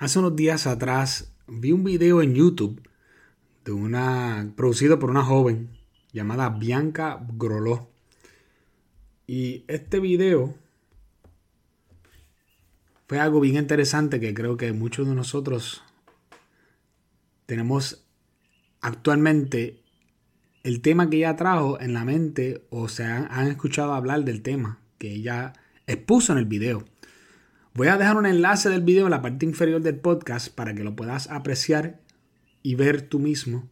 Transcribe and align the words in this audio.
Hace 0.00 0.20
unos 0.20 0.36
días 0.36 0.68
atrás 0.68 1.32
vi 1.48 1.72
un 1.72 1.82
video 1.82 2.22
en 2.22 2.32
YouTube 2.32 2.88
de 3.64 3.72
una 3.72 4.52
producido 4.56 5.00
por 5.00 5.10
una 5.10 5.24
joven 5.24 5.76
llamada 6.12 6.50
Bianca 6.50 7.26
Groló. 7.32 7.90
Y 9.26 9.64
este 9.66 9.98
video 9.98 10.54
fue 13.08 13.18
algo 13.18 13.40
bien 13.40 13.56
interesante 13.56 14.20
que 14.20 14.34
creo 14.34 14.56
que 14.56 14.72
muchos 14.72 15.08
de 15.08 15.16
nosotros 15.16 15.82
tenemos 17.46 18.06
actualmente 18.80 19.82
el 20.62 20.80
tema 20.80 21.10
que 21.10 21.16
ella 21.16 21.34
trajo 21.34 21.80
en 21.80 21.92
la 21.92 22.04
mente 22.04 22.64
o 22.70 22.86
se 22.86 23.02
han, 23.02 23.26
han 23.32 23.48
escuchado 23.48 23.94
hablar 23.94 24.22
del 24.22 24.42
tema 24.42 24.78
que 24.96 25.10
ella 25.12 25.54
expuso 25.88 26.30
en 26.30 26.38
el 26.38 26.44
video. 26.44 26.84
Voy 27.78 27.86
a 27.86 27.96
dejar 27.96 28.16
un 28.16 28.26
enlace 28.26 28.68
del 28.70 28.82
video 28.82 29.04
en 29.04 29.12
la 29.12 29.22
parte 29.22 29.46
inferior 29.46 29.80
del 29.80 29.94
podcast 29.94 30.52
para 30.52 30.74
que 30.74 30.82
lo 30.82 30.96
puedas 30.96 31.30
apreciar 31.30 32.00
y 32.60 32.74
ver 32.74 33.02
tú 33.02 33.20
mismo. 33.20 33.68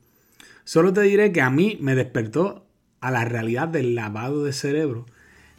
Solo 0.62 0.92
te 0.92 1.00
diré 1.00 1.32
que 1.32 1.40
a 1.40 1.50
mí 1.50 1.76
me 1.80 1.96
despertó 1.96 2.64
a 3.00 3.10
la 3.10 3.24
realidad 3.24 3.66
del 3.66 3.96
lavado 3.96 4.44
de 4.44 4.52
cerebro 4.52 5.06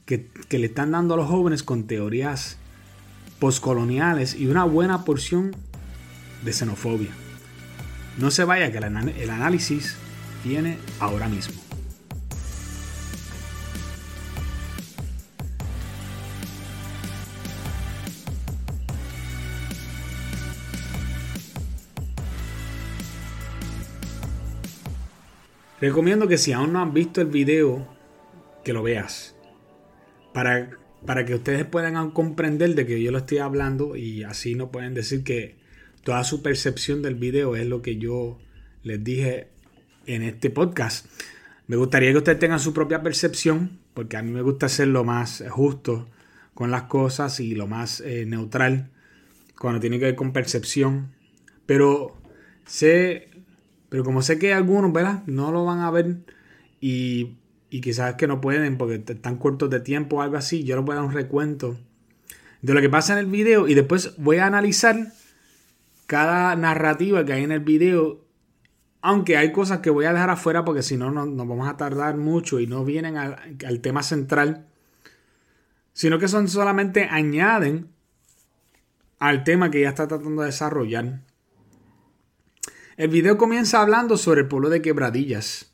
que, 0.06 0.30
le 0.50 0.66
están 0.66 0.92
dando 0.92 1.16
a 1.16 1.18
los 1.18 1.28
jóvenes 1.28 1.62
con 1.62 1.88
teorías 1.88 2.58
postcoloniales 3.40 4.34
y 4.34 4.48
una 4.48 4.64
buena 4.64 5.04
porción 5.04 5.54
de 6.46 6.54
xenofobia. 6.54 7.12
No 8.18 8.32
se 8.32 8.46
vaya 8.46 8.72
que 8.72 8.78
el 8.78 9.30
análisis 9.30 9.98
viene 10.46 10.78
ahora 11.02 11.28
mismo. 11.28 11.67
Recomiendo 25.80 26.28
que 26.28 26.38
si 26.38 26.54
aún 26.54 26.74
no 26.74 26.82
han 26.82 26.94
visto 26.94 27.22
el 27.22 27.28
video, 27.28 27.88
que 28.64 28.74
lo 28.74 28.82
veas. 28.82 29.36
Para, 30.34 30.72
para 31.06 31.26
que 31.26 31.36
ustedes 31.36 31.66
puedan 31.66 32.12
comprender 32.12 32.74
de 32.76 32.86
que 32.86 33.02
yo 33.02 33.12
lo 33.12 33.20
estoy 33.20 33.38
hablando 33.38 33.96
y 33.96 34.24
así 34.24 34.56
no 34.56 34.72
pueden 34.72 34.94
decir 34.94 35.24
que 35.24 35.56
toda 36.04 36.24
su 36.24 36.42
percepción 36.42 37.02
del 37.02 37.16
video 37.16 37.56
es 37.56 37.68
lo 37.68 37.82
que 37.82 37.98
yo 37.98 38.40
les 38.84 39.04
dije 39.04 39.50
en 40.08 40.24
este 40.24 40.50
podcast. 40.50 41.06
Me 41.68 41.76
gustaría 41.76 42.12
que 42.12 42.18
ustedes 42.18 42.40
tengan 42.40 42.60
su 42.60 42.74
propia 42.74 43.04
percepción, 43.04 43.80
porque 43.94 44.18
a 44.18 44.24
mí 44.24 44.32
me 44.32 44.42
gusta 44.42 44.70
ser 44.70 44.88
lo 44.88 45.04
más 45.04 45.44
justo 45.50 46.10
con 46.54 46.72
las 46.72 46.84
cosas 46.84 47.40
y 47.40 47.54
lo 47.54 47.68
más 47.68 48.02
eh, 48.02 48.26
neutral 48.26 48.90
cuando 49.60 49.80
tiene 49.80 50.00
que 50.00 50.06
ver 50.06 50.16
con 50.16 50.34
percepción. 50.34 51.14
Pero 51.66 52.18
sé 52.66 53.27
pero 53.90 54.04
como 54.04 54.22
sé 54.22 54.40
que 54.40 54.54
algunos, 54.54 54.92
¿verdad? 54.94 55.24
No 55.26 55.52
lo 55.52 55.66
van 55.66 55.80
a 55.80 55.92
ver 55.92 56.18
y, 56.82 57.38
y 57.70 57.82
quizás 57.82 58.16
que 58.16 58.28
no 58.28 58.42
pueden 58.42 58.78
porque 58.78 59.04
están 59.08 59.38
cortos 59.38 59.70
de 59.70 59.80
tiempo 59.80 60.18
o 60.18 60.22
algo 60.22 60.38
así, 60.38 60.64
yo 60.64 60.76
les 60.76 60.86
voy 60.86 60.94
a 60.94 60.98
dar 60.98 61.06
un 61.06 61.14
recuento 61.14 61.78
de 62.62 62.74
lo 62.74 62.82
que 62.82 62.90
pasa 62.90 63.14
en 63.14 63.20
el 63.20 63.26
video 63.28 63.68
y 63.68 63.76
después 63.76 64.16
voy 64.18 64.38
a 64.38 64.46
analizar 64.46 65.12
cada 66.06 66.56
narrativa 66.56 67.24
que 67.26 67.34
hay 67.34 67.44
en 67.44 67.52
el 67.52 67.60
video. 67.60 68.26
Aunque 69.02 69.38
hay 69.38 69.52
cosas 69.52 69.80
que 69.80 69.90
voy 69.90 70.06
a 70.06 70.14
dejar 70.14 70.32
afuera 70.32 70.66
porque 70.66 70.82
si 70.82 70.98
no 70.98 71.12
nos 71.12 71.48
vamos 71.48 71.68
a 71.68 71.78
tardar 71.78 72.18
mucho 72.18 72.60
y 72.60 72.68
no 72.68 72.84
vienen 72.84 73.16
al, 73.18 73.38
al 73.66 73.80
tema 73.80 74.04
central, 74.04 74.66
sino 75.94 76.20
que 76.20 76.28
son 76.28 76.48
solamente 76.48 77.08
añaden 77.10 77.90
al 79.20 79.44
tema 79.44 79.72
que 79.72 79.82
ya 79.82 79.90
está 79.90 80.08
tratando 80.08 80.42
de 80.42 80.48
desarrollar. 80.48 81.22
El 82.98 83.10
video 83.10 83.38
comienza 83.38 83.80
hablando 83.80 84.18
sobre 84.18 84.42
el 84.42 84.48
pueblo 84.48 84.70
de 84.70 84.82
Quebradillas 84.82 85.72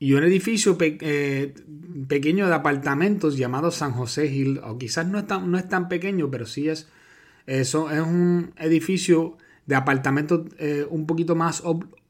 y 0.00 0.14
un 0.14 0.24
edificio 0.24 0.76
eh, 0.80 1.54
pequeño 2.08 2.48
de 2.48 2.54
apartamentos 2.54 3.36
llamado 3.36 3.70
San 3.70 3.92
José 3.92 4.26
Hill, 4.26 4.60
o 4.64 4.76
quizás 4.76 5.06
no 5.06 5.20
es 5.20 5.28
tan, 5.28 5.48
no 5.48 5.58
es 5.58 5.68
tan 5.68 5.88
pequeño, 5.88 6.28
pero 6.28 6.44
sí 6.44 6.68
es, 6.68 6.88
eso, 7.46 7.88
es 7.92 8.00
un 8.00 8.52
edificio 8.56 9.38
de 9.66 9.76
apartamentos 9.76 10.40
eh, 10.58 10.84
un 10.90 11.06
poquito 11.06 11.36
más, 11.36 11.62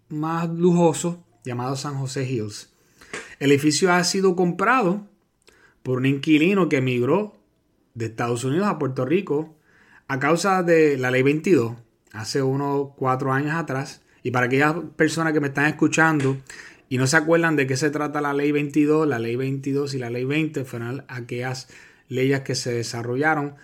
más 0.09 0.49
lujoso 0.49 1.23
llamado 1.45 1.77
San 1.77 1.97
José 1.99 2.27
Hills. 2.27 2.71
El 3.39 3.51
edificio 3.51 3.93
ha 3.93 4.03
sido 4.05 4.37
comprado 4.37 5.07
por 5.83 5.99
un 5.99 6.07
inquilino 6.07 6.71
que 6.71 6.79
emigró 6.79 7.37
de 7.93 8.07
Estados 8.07 8.43
Unidos 8.43 8.69
a 8.69 8.79
Puerto 8.79 9.05
Rico 9.05 9.55
a 10.09 10.19
causa 10.19 10.63
de 10.63 10.97
la 10.97 11.11
ley 11.11 11.23
22 11.23 11.75
hace 12.13 12.41
unos 12.41 12.93
cuatro 12.97 13.35
años 13.35 13.55
atrás 13.55 14.01
y 14.27 14.33
para 14.33 14.47
aquellas 14.47 14.75
personas 14.97 15.33
que 15.33 15.39
me 15.39 15.47
están 15.47 15.67
escuchando 15.67 16.37
y 16.89 16.99
no 16.99 17.07
se 17.07 17.17
acuerdan 17.17 17.55
de 17.55 17.69
qué 17.69 17.77
se 17.77 17.91
trata 17.91 18.21
la 18.21 18.35
ley 18.35 18.51
22, 18.51 19.07
la 19.07 19.21
ley 19.21 19.37
22 19.37 19.95
y 19.95 19.99
la 20.01 20.11
ley 20.11 20.25
20 20.25 20.65
fueron 20.65 21.05
aquellas 21.07 21.69
leyes 22.09 22.41
que 22.41 22.57
se 22.57 22.73
desarrollaron, 22.73 23.55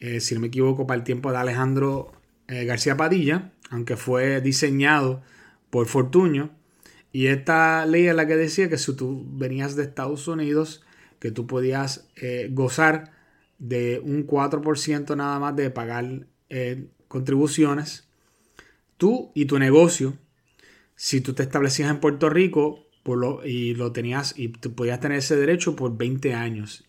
eh, 0.00 0.20
si 0.20 0.34
no 0.34 0.42
me 0.42 0.48
equivoco, 0.48 0.86
para 0.86 0.98
el 0.98 1.04
tiempo 1.04 1.32
de 1.32 1.38
Alejandro 1.38 2.12
eh, 2.46 2.66
García 2.66 2.94
Padilla, 2.94 3.52
aunque 3.70 3.96
fue 3.96 4.42
diseñado 4.42 5.22
por 5.70 5.86
Fortuño. 5.86 6.50
Y 7.10 7.28
esta 7.28 7.86
ley 7.86 8.06
es 8.06 8.14
la 8.14 8.26
que 8.26 8.36
decía 8.36 8.68
que 8.68 8.76
si 8.76 8.94
tú 8.94 9.26
venías 9.32 9.76
de 9.76 9.84
Estados 9.84 10.28
Unidos, 10.28 10.84
que 11.20 11.30
tú 11.30 11.46
podías 11.46 12.06
eh, 12.16 12.50
gozar 12.52 13.12
de 13.58 13.98
un 14.04 14.26
4% 14.26 15.16
nada 15.16 15.38
más 15.38 15.56
de 15.56 15.70
pagar 15.70 16.26
contribuciones 17.08 18.11
tú 19.02 19.32
y 19.34 19.46
tu 19.46 19.58
negocio, 19.58 20.14
si 20.94 21.20
tú 21.20 21.32
te 21.32 21.42
establecías 21.42 21.90
en 21.90 21.98
Puerto 21.98 22.30
Rico 22.30 22.86
por 23.02 23.18
lo, 23.18 23.44
y 23.44 23.74
lo 23.74 23.90
tenías 23.90 24.32
y 24.38 24.46
tú 24.50 24.76
podías 24.76 25.00
tener 25.00 25.18
ese 25.18 25.34
derecho 25.34 25.74
por 25.74 25.96
20 25.96 26.34
años. 26.34 26.84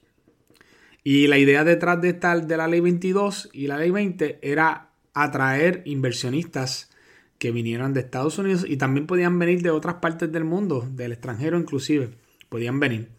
Y 1.03 1.25
la 1.25 1.39
idea 1.39 1.63
detrás 1.63 1.99
de, 2.03 2.09
esta, 2.09 2.37
de 2.37 2.55
la 2.55 2.67
ley 2.67 2.81
22 2.81 3.49
y 3.51 3.65
la 3.65 3.79
ley 3.79 3.89
20 3.89 4.37
era 4.43 4.91
atraer 5.15 5.81
inversionistas 5.85 6.91
que 7.39 7.49
vinieran 7.49 7.95
de 7.95 8.01
Estados 8.01 8.37
Unidos 8.37 8.63
y 8.67 8.77
también 8.77 9.07
podían 9.07 9.39
venir 9.39 9.63
de 9.63 9.71
otras 9.71 9.95
partes 9.95 10.31
del 10.31 10.43
mundo, 10.43 10.87
del 10.91 11.13
extranjero 11.13 11.57
inclusive, 11.57 12.11
podían 12.47 12.79
venir. 12.79 13.09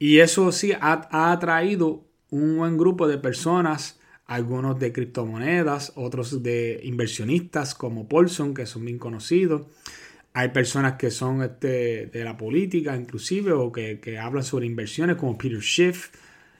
Y 0.00 0.18
eso 0.18 0.50
sí 0.50 0.72
ha, 0.72 1.08
ha 1.12 1.30
atraído 1.30 2.04
un 2.30 2.56
buen 2.56 2.76
grupo 2.76 3.06
de 3.06 3.18
personas 3.18 4.00
algunos 4.26 4.78
de 4.78 4.92
criptomonedas, 4.92 5.92
otros 5.94 6.42
de 6.42 6.80
inversionistas 6.82 7.74
como 7.74 8.08
Paulson, 8.08 8.54
que 8.54 8.66
son 8.66 8.84
bien 8.84 8.98
conocidos. 8.98 9.66
Hay 10.32 10.48
personas 10.48 10.94
que 10.94 11.10
son 11.10 11.42
este, 11.42 12.06
de 12.06 12.24
la 12.24 12.36
política, 12.36 12.96
inclusive, 12.96 13.52
o 13.52 13.72
que, 13.72 14.18
hablan 14.20 14.44
sobre 14.44 14.66
inversiones, 14.66 15.16
como 15.16 15.38
Peter 15.38 15.62
Schiff, 15.62 16.10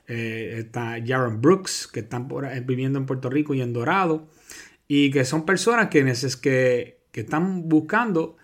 eh, 0.06 0.54
está 0.58 0.96
Jaron 1.04 1.40
Brooks, 1.40 1.88
que 1.88 2.00
están 2.00 2.28
eh, 2.44 2.62
viviendo 2.64 2.98
en 2.98 3.06
Puerto 3.06 3.28
Rico 3.28 3.52
y 3.52 3.60
en 3.60 3.72
Dorado, 3.72 4.28
y 4.88 5.10
que 5.10 5.24
son 5.24 5.44
personas 5.44 5.88
que, 5.88 6.04
que, 6.40 7.00
que 7.10 7.20
están 7.20 7.68
buscando 7.68 8.36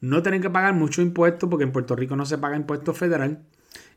no 0.00 0.22
tener 0.22 0.40
que 0.40 0.48
pagar 0.48 0.74
mucho 0.74 1.02
impuesto, 1.02 1.50
porque 1.50 1.64
en 1.64 1.72
Puerto 1.72 1.96
Rico 1.96 2.16
no 2.16 2.24
se 2.24 2.38
paga 2.38 2.56
impuesto 2.56 2.94
federal, 2.94 3.42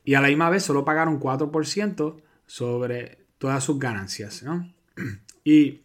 y 0.03 0.15
a 0.15 0.21
la 0.21 0.27
misma 0.27 0.49
vez 0.49 0.63
solo 0.63 0.83
pagaron 0.83 1.19
4% 1.19 2.21
sobre 2.45 3.22
todas 3.43 3.61
sus 3.61 3.77
ganancias. 3.77 4.41
¿no? 4.43 4.73
Y 5.43 5.81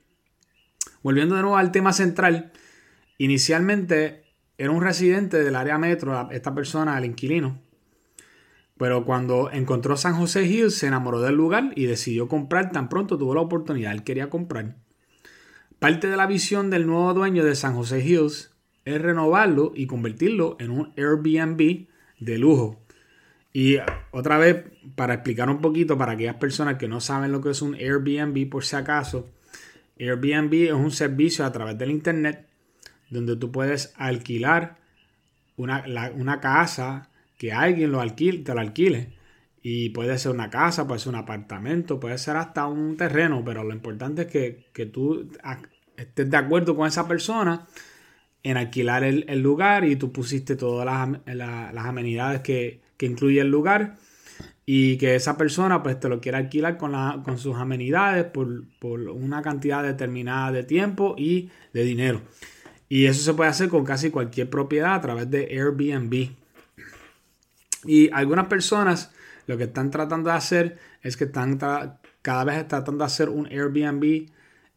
volviendo 1.03 1.35
de 1.35 1.43
nuevo 1.43 1.57
al 1.57 1.73
tema 1.73 1.93
central, 1.93 2.53
inicialmente 3.19 4.23
era 4.57 4.71
un 4.71 4.81
residente 4.81 5.43
del 5.43 5.57
área 5.57 5.77
metro, 5.77 6.31
esta 6.31 6.55
persona, 6.55 6.97
el 6.97 7.05
inquilino. 7.05 7.61
Pero 8.77 9.05
cuando 9.05 9.51
encontró 9.51 9.97
San 9.97 10.15
José 10.15 10.47
Hills, 10.47 10.77
se 10.77 10.87
enamoró 10.87 11.21
del 11.21 11.35
lugar 11.35 11.73
y 11.75 11.87
decidió 11.87 12.29
comprar 12.29 12.71
tan 12.71 12.89
pronto 12.89 13.19
tuvo 13.19 13.35
la 13.35 13.41
oportunidad. 13.41 13.91
Él 13.91 14.05
quería 14.05 14.31
comprar. 14.31 14.77
Parte 15.81 16.07
de 16.07 16.17
la 16.17 16.29
visión 16.29 16.71
del 16.71 16.87
nuevo 16.87 17.13
dueño 17.13 17.45
de 17.45 17.57
San 17.57 17.75
José 17.75 18.07
Hills 18.07 18.55
es 18.85 19.03
renovarlo 19.03 19.73
y 19.75 19.89
convertirlo 19.89 20.57
en 20.61 20.71
un 20.71 20.93
Airbnb 20.97 21.89
de 22.21 22.39
lujo. 22.39 22.79
Y 23.53 23.79
otra 24.11 24.39
vez, 24.39 24.65
para 24.95 25.15
explicar 25.15 25.49
un 25.49 25.61
poquito 25.61 25.97
para 25.97 26.13
aquellas 26.13 26.37
personas 26.37 26.77
que 26.77 26.89
no 26.89 27.01
saben 27.01 27.33
lo 27.33 27.41
que 27.41 27.51
es 27.51 27.63
un 27.63 27.75
Airbnb 27.75 28.49
por 28.49 28.65
si 28.65 28.77
acaso, 28.77 29.31
Airbnb 29.99 30.53
es 30.55 30.73
un 30.73 30.91
servicio 30.91 31.45
a 31.45 31.53
través 31.53 31.77
del 31.79 31.91
Internet 31.91 32.47
donde 33.11 33.37
tú 33.37 33.51
puedes 33.51 33.95
alquilar 33.97 34.77
una, 35.57 35.85
una 36.15 36.41
casa 36.41 37.09
que 37.37 37.53
alguien 37.53 37.91
lo 37.91 38.01
alquile, 38.01 38.41
te 38.41 38.55
lo 38.55 38.61
alquile. 38.61 39.15
Y 39.63 39.91
puede 39.91 40.19
ser 40.19 40.33
una 40.33 40.51
casa, 40.51 40.87
puede 40.87 41.01
ser 41.01 41.11
un 41.11 41.19
apartamento, 41.19 41.99
puede 41.99 42.19
ser 42.19 42.37
hasta 42.37 42.67
un 42.67 42.97
terreno, 42.97 43.43
pero 43.45 43.65
lo 43.65 43.75
importante 43.75 44.23
es 44.23 44.29
que, 44.29 44.67
que 44.73 44.87
tú 44.87 45.31
estés 45.97 46.31
de 46.31 46.37
acuerdo 46.37 46.77
con 46.77 46.87
esa 46.87 47.09
persona 47.09 47.67
en 48.43 48.57
alquilar 48.57 49.03
el, 49.03 49.25
el 49.29 49.41
lugar 49.41 49.85
y 49.85 49.97
tú 49.97 50.13
pusiste 50.13 50.55
todas 50.55 50.87
las, 50.87 51.37
las 51.75 51.87
amenidades 51.87 52.41
que, 52.41 52.81
que 52.99 53.07
incluye 53.07 53.41
el 53.41 53.51
lugar 53.51 53.97
y 54.71 54.99
que 54.99 55.15
esa 55.15 55.39
persona 55.39 55.83
pues 55.83 55.99
te 55.99 56.11
lo 56.11 56.21
quiera 56.21 56.37
alquilar 56.37 56.77
con, 56.77 56.93
con 57.23 57.39
sus 57.39 57.57
amenidades 57.57 58.25
por, 58.25 58.65
por, 58.79 59.01
una 59.01 59.41
cantidad 59.41 59.83
determinada 59.83 60.53
de 60.53 60.63
tiempo 60.63 61.15
y 61.17 61.51
de 61.73 61.85
dinero. 61.85 62.21
Y 62.91 63.07
eso 63.07 63.23
se 63.23 63.33
puede 63.33 63.49
hacer 63.49 63.71
con 63.71 63.87
casi 63.87 64.11
cualquier 64.11 64.51
propiedad 64.51 64.95
a 64.95 65.01
través 65.01 65.31
de 65.31 65.47
Airbnb. 65.47 66.33
Y 67.85 68.11
algunas 68.13 68.49
personas 68.49 69.11
lo 69.47 69.57
que 69.57 69.65
están 69.65 69.91
tratando 69.91 70.29
de 70.29 70.37
hacer 70.37 70.79
es 71.03 71.17
que 71.17 71.25
están 71.25 71.59
cada 72.21 72.45
vez 72.45 72.69
tratando 72.69 73.05
de 73.05 73.07
hacer 73.07 73.31
un 73.31 73.47
Airbnb 73.47 74.27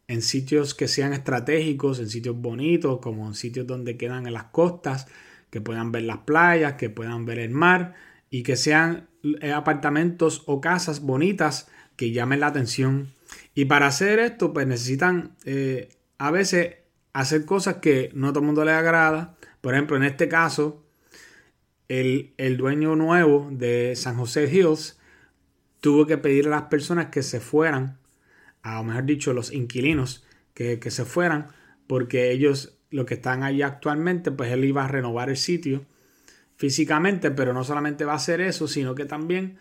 en 0.08 0.22
sitios 0.22 0.74
que 0.74 0.88
sean 0.88 1.12
estratégicos, 1.12 1.98
en 1.98 2.08
sitios 2.08 2.40
bonitos, 2.40 2.98
como 3.00 3.26
en 3.26 3.34
sitios 3.34 3.66
donde 3.66 3.98
quedan 3.98 4.26
en 4.26 4.32
las 4.32 4.44
costas, 4.44 5.06
que 5.50 5.60
puedan 5.60 5.92
ver 5.92 6.04
las 6.04 6.20
playas, 6.20 6.74
que 6.74 6.88
puedan 6.88 7.26
ver 7.26 7.38
el 7.40 7.50
mar 7.50 7.94
y 8.32 8.44
que 8.44 8.56
sean 8.56 9.10
eh, 9.42 9.52
apartamentos 9.52 10.42
o 10.46 10.62
casas 10.62 11.02
bonitas 11.02 11.68
que 11.96 12.12
llamen 12.12 12.40
la 12.40 12.46
atención. 12.46 13.12
Y 13.54 13.66
para 13.66 13.86
hacer 13.86 14.18
esto, 14.18 14.54
pues 14.54 14.66
necesitan 14.66 15.36
eh, 15.44 15.90
a 16.16 16.30
veces 16.30 16.76
hacer 17.12 17.44
cosas 17.44 17.76
que 17.76 18.10
no 18.14 18.30
todo 18.30 18.40
el 18.40 18.46
mundo 18.46 18.64
le 18.64 18.72
agrada. 18.72 19.36
Por 19.60 19.74
ejemplo, 19.74 19.98
en 19.98 20.04
este 20.04 20.28
caso, 20.28 20.82
el, 21.88 22.32
el 22.38 22.56
dueño 22.56 22.96
nuevo 22.96 23.50
de 23.52 23.92
San 23.96 24.16
José 24.16 24.50
Hills 24.50 24.98
tuvo 25.80 26.06
que 26.06 26.16
pedir 26.16 26.46
a 26.46 26.50
las 26.50 26.62
personas 26.62 27.10
que 27.10 27.22
se 27.22 27.38
fueran, 27.38 27.98
a 28.62 28.82
mejor 28.82 29.04
dicho, 29.04 29.34
los 29.34 29.52
inquilinos, 29.52 30.24
que, 30.54 30.78
que 30.78 30.90
se 30.90 31.04
fueran, 31.04 31.48
porque 31.86 32.30
ellos, 32.30 32.78
lo 32.88 33.04
que 33.04 33.14
están 33.14 33.42
allí 33.42 33.60
actualmente, 33.60 34.30
pues 34.30 34.50
él 34.52 34.64
iba 34.64 34.86
a 34.86 34.88
renovar 34.88 35.28
el 35.28 35.36
sitio 35.36 35.84
físicamente, 36.62 37.32
pero 37.32 37.52
no 37.52 37.64
solamente 37.64 38.04
va 38.04 38.12
a 38.12 38.22
hacer 38.22 38.40
eso, 38.40 38.68
sino 38.68 38.94
que 38.94 39.04
también 39.04 39.58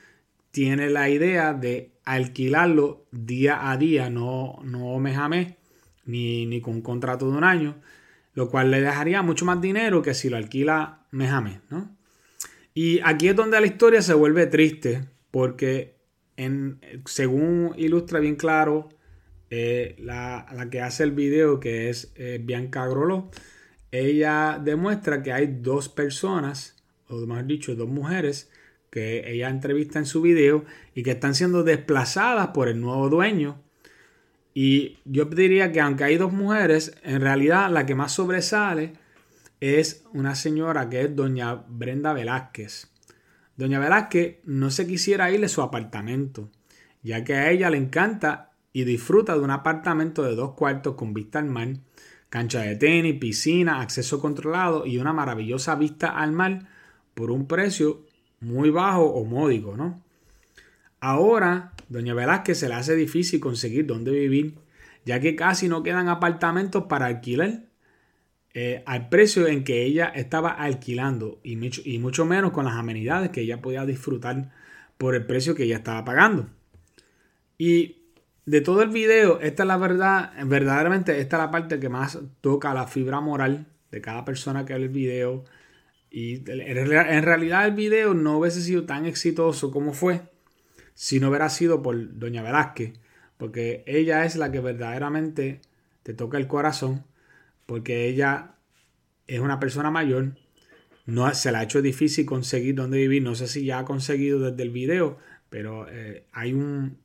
tiene 0.51 0.87
la 0.91 1.09
idea 1.09 1.51
de 1.51 1.93
alquilarlo 2.05 3.07
día 3.09 3.71
a 3.71 3.75
día, 3.75 4.11
no, 4.11 4.59
no 4.63 4.99
mes 4.99 5.17
ni, 6.05 6.45
ni 6.45 6.61
con 6.61 6.75
un 6.75 6.81
contrato 6.83 7.31
de 7.31 7.35
un 7.35 7.43
año, 7.43 7.81
lo 8.35 8.49
cual 8.51 8.69
le 8.69 8.81
dejaría 8.81 9.23
mucho 9.23 9.45
más 9.45 9.59
dinero 9.59 10.03
que 10.03 10.13
si 10.13 10.29
lo 10.29 10.37
alquila 10.37 11.07
mes 11.09 11.31
¿no? 11.71 11.97
Y 12.75 12.99
aquí 13.03 13.29
es 13.29 13.35
donde 13.35 13.59
la 13.59 13.65
historia 13.65 14.03
se 14.03 14.13
vuelve 14.13 14.45
triste, 14.45 15.09
porque 15.31 15.97
en, 16.37 16.81
según 17.05 17.73
ilustra 17.77 18.19
bien 18.19 18.35
claro 18.35 18.89
eh, 19.49 19.95
la, 19.97 20.45
que 20.69 20.81
hace 20.81 21.01
el 21.01 21.13
video, 21.13 21.59
que 21.59 21.89
es 21.89 22.13
eh, 22.15 22.39
Bianca 22.39 22.85
Groló, 22.85 23.31
ella 23.89 24.61
demuestra 24.63 25.23
que 25.23 25.33
hay 25.33 25.47
dos 25.47 25.89
personas 25.89 26.77
o 27.11 27.27
mejor 27.27 27.45
dicho, 27.45 27.75
dos 27.75 27.89
mujeres 27.89 28.49
que 28.89 29.31
ella 29.31 29.49
entrevista 29.49 29.99
en 29.99 30.05
su 30.05 30.21
video 30.21 30.65
y 30.93 31.03
que 31.03 31.11
están 31.11 31.33
siendo 31.33 31.63
desplazadas 31.63 32.49
por 32.49 32.67
el 32.67 32.79
nuevo 32.81 33.09
dueño. 33.09 33.61
Y 34.53 34.97
yo 35.05 35.25
diría 35.25 35.71
que 35.71 35.79
aunque 35.79 36.03
hay 36.03 36.17
dos 36.17 36.33
mujeres, 36.33 36.97
en 37.03 37.21
realidad 37.21 37.71
la 37.71 37.85
que 37.85 37.95
más 37.95 38.11
sobresale 38.11 38.93
es 39.61 40.03
una 40.13 40.35
señora 40.35 40.89
que 40.89 41.01
es 41.01 41.15
doña 41.15 41.55
Brenda 41.69 42.11
Velázquez. 42.13 42.91
Doña 43.55 43.79
Velázquez 43.79 44.39
no 44.43 44.71
se 44.71 44.85
quisiera 44.85 45.31
ir 45.31 45.39
de 45.39 45.47
su 45.47 45.61
apartamento, 45.61 46.49
ya 47.01 47.23
que 47.23 47.35
a 47.35 47.49
ella 47.49 47.69
le 47.69 47.77
encanta 47.77 48.51
y 48.73 48.83
disfruta 48.83 49.35
de 49.35 49.41
un 49.41 49.51
apartamento 49.51 50.23
de 50.23 50.35
dos 50.35 50.53
cuartos 50.53 50.95
con 50.95 51.13
vista 51.13 51.39
al 51.39 51.45
mar, 51.45 51.77
cancha 52.29 52.61
de 52.61 52.75
tenis, 52.75 53.19
piscina, 53.19 53.81
acceso 53.81 54.19
controlado 54.19 54.85
y 54.85 54.97
una 54.97 55.13
maravillosa 55.13 55.75
vista 55.75 56.09
al 56.09 56.31
mar 56.33 56.67
por 57.13 57.31
un 57.31 57.47
precio 57.47 58.05
muy 58.39 58.69
bajo 58.69 59.05
o 59.05 59.23
módico, 59.25 59.75
¿no? 59.77 60.01
Ahora, 60.99 61.73
doña 61.89 62.13
Velázquez 62.13 62.59
se 62.59 62.69
le 62.69 62.75
hace 62.75 62.95
difícil 62.95 63.39
conseguir 63.39 63.85
dónde 63.85 64.11
vivir, 64.11 64.55
ya 65.05 65.19
que 65.19 65.35
casi 65.35 65.67
no 65.67 65.83
quedan 65.83 66.09
apartamentos 66.09 66.85
para 66.85 67.07
alquilar 67.07 67.63
eh, 68.53 68.83
al 68.85 69.09
precio 69.09 69.47
en 69.47 69.63
que 69.63 69.83
ella 69.83 70.07
estaba 70.07 70.49
alquilando 70.49 71.39
y 71.41 71.55
mucho, 71.55 71.81
y 71.85 71.99
mucho 71.99 72.25
menos 72.25 72.51
con 72.51 72.65
las 72.65 72.75
amenidades 72.75 73.29
que 73.29 73.41
ella 73.41 73.61
podía 73.61 73.85
disfrutar 73.85 74.51
por 74.97 75.15
el 75.15 75.25
precio 75.25 75.55
que 75.55 75.63
ella 75.63 75.77
estaba 75.77 76.03
pagando. 76.03 76.49
Y 77.57 78.01
de 78.45 78.61
todo 78.61 78.81
el 78.81 78.89
video, 78.89 79.39
esta 79.39 79.63
es 79.63 79.67
la 79.67 79.77
verdad, 79.77 80.33
verdaderamente 80.45 81.19
esta 81.19 81.37
es 81.37 81.43
la 81.43 81.51
parte 81.51 81.79
que 81.79 81.89
más 81.89 82.19
toca 82.41 82.73
la 82.73 82.87
fibra 82.87 83.21
moral 83.21 83.67
de 83.89 84.01
cada 84.01 84.25
persona 84.25 84.65
que 84.65 84.73
ve 84.73 84.81
el 84.81 84.89
video 84.89 85.45
y 86.11 86.43
en 86.45 87.23
realidad 87.23 87.65
el 87.65 87.73
video 87.73 88.13
no 88.13 88.37
hubiese 88.37 88.61
sido 88.61 88.83
tan 88.83 89.05
exitoso 89.05 89.71
como 89.71 89.93
fue 89.93 90.21
si 90.93 91.19
no 91.19 91.29
hubiera 91.29 91.49
sido 91.49 91.81
por 91.81 92.19
Doña 92.19 92.43
Velázquez, 92.43 92.93
porque 93.37 93.83
ella 93.87 94.25
es 94.25 94.35
la 94.35 94.51
que 94.51 94.59
verdaderamente 94.59 95.61
te 96.03 96.13
toca 96.13 96.37
el 96.37 96.47
corazón, 96.47 97.05
porque 97.65 98.07
ella 98.07 98.55
es 99.25 99.39
una 99.39 99.59
persona 99.59 99.89
mayor, 99.89 100.35
no 101.05 101.33
se 101.33 101.51
le 101.51 101.57
ha 101.57 101.63
hecho 101.63 101.81
difícil 101.81 102.25
conseguir 102.25 102.75
dónde 102.75 102.97
vivir, 102.97 103.23
no 103.23 103.33
sé 103.33 103.47
si 103.47 103.65
ya 103.65 103.79
ha 103.79 103.85
conseguido 103.85 104.39
desde 104.39 104.61
el 104.61 104.69
video, 104.69 105.17
pero 105.49 105.87
eh, 105.89 106.25
hay 106.33 106.53
un 106.53 106.97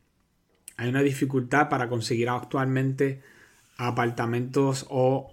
hay 0.77 0.91
una 0.91 1.03
dificultad 1.03 1.71
para 1.71 1.89
conseguir 1.89 2.29
actualmente 2.29 3.23
apartamentos 3.79 4.85
o 4.91 5.33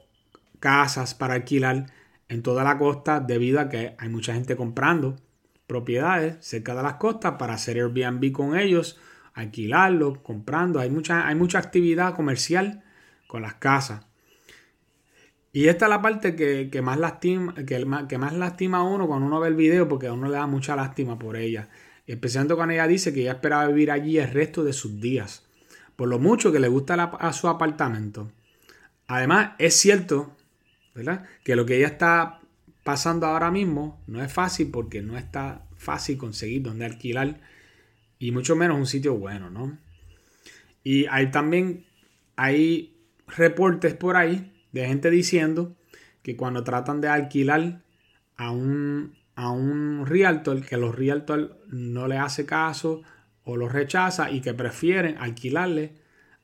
casas 0.62 1.16
para 1.16 1.34
alquilar 1.34 1.88
en 2.30 2.42
toda 2.42 2.64
la 2.64 2.78
costa 2.78 3.20
debido 3.20 3.60
a 3.60 3.70
que 3.70 3.96
hay 3.98 4.10
mucha 4.10 4.34
gente 4.34 4.56
comprando 4.56 5.18
propiedades 5.68 6.38
cerca 6.46 6.76
de 6.76 6.84
las 6.84 6.96
costas 6.96 7.36
para 7.40 7.54
hacer 7.54 7.78
Airbnb 7.78 8.32
con 8.32 8.58
ellos, 8.58 9.00
alquilarlo, 9.34 10.22
comprando. 10.22 10.80
Hay 10.80 10.90
mucha, 10.90 11.28
hay 11.28 11.36
mucha 11.36 11.60
actividad 11.60 12.16
comercial 12.16 12.84
con 13.28 13.42
las 13.42 13.56
casas. 13.56 14.06
Y 15.52 15.68
esta 15.68 15.86
es 15.86 15.90
la 15.90 16.02
parte 16.02 16.36
que, 16.36 16.82
más 16.82 16.98
lastima, 16.98 17.54
que, 17.54 17.86
que, 18.10 18.18
más 18.18 18.34
lastima 18.34 18.80
a 18.80 18.84
uno 18.84 19.08
cuando 19.08 19.28
uno 19.28 19.40
ve 19.40 19.50
el 19.50 19.56
video 19.56 19.88
porque 19.88 20.08
a 20.08 20.14
uno 20.14 20.28
le 20.28 20.38
da 20.38 20.48
mucha 20.48 20.76
lástima 20.76 21.20
por 21.20 21.36
ella. 21.36 21.70
Especialmente 22.08 22.56
cuando 22.56 22.74
ella 22.74 22.88
dice 22.88 23.14
que 23.14 23.22
ella 23.22 23.34
esperaba 23.34 23.68
vivir 23.68 23.92
allí 23.92 24.18
el 24.18 24.32
resto 24.32 24.64
de 24.64 24.74
sus 24.74 25.00
días. 25.00 25.46
Por 25.96 26.10
lo 26.10 26.18
mucho 26.18 26.52
que 26.52 26.60
le 26.60 26.68
gusta 26.68 26.96
a 26.96 27.34
su 27.34 27.48
apartamento. 27.48 28.32
Además, 29.08 29.52
es 29.60 29.76
cierto 29.76 30.36
que 31.44 31.56
lo 31.56 31.66
que 31.66 31.78
ella 31.78 31.88
está 31.88 32.40
pasando 32.84 33.26
ahora 33.26 33.52
mismo 33.52 34.02
no 34.08 34.22
es 34.24 34.32
fácil 34.32 34.70
porque 34.72 35.02
no 35.02 35.18
está 35.18 35.66
fácil 35.76 36.18
conseguir 36.18 36.64
donde 36.64 36.86
alquilar 36.86 37.40
y 38.20 38.32
mucho 38.32 38.56
menos 38.56 38.78
un 38.78 38.86
sitio 38.86 39.16
bueno, 39.16 39.50
¿no? 39.50 39.78
Y 40.84 41.06
hay 41.08 41.32
también 41.32 41.86
hay 42.36 42.96
reportes 43.28 43.94
por 43.94 44.16
ahí 44.16 44.54
de 44.72 44.88
gente 44.88 45.10
diciendo 45.10 45.76
que 46.22 46.36
cuando 46.36 46.64
tratan 46.64 47.02
de 47.02 47.08
alquilar 47.08 47.82
a 48.38 48.52
un, 48.52 49.16
a 49.36 49.52
un 49.52 50.06
realtor, 50.06 50.66
que 50.66 50.78
los 50.78 50.96
realtor 50.96 51.60
no 51.68 52.08
le 52.08 52.18
hace 52.18 52.46
caso 52.46 53.02
o 53.44 53.58
los 53.58 53.72
rechaza 53.72 54.32
y 54.32 54.42
que 54.42 54.54
prefieren 54.54 55.18
alquilarle 55.18 55.94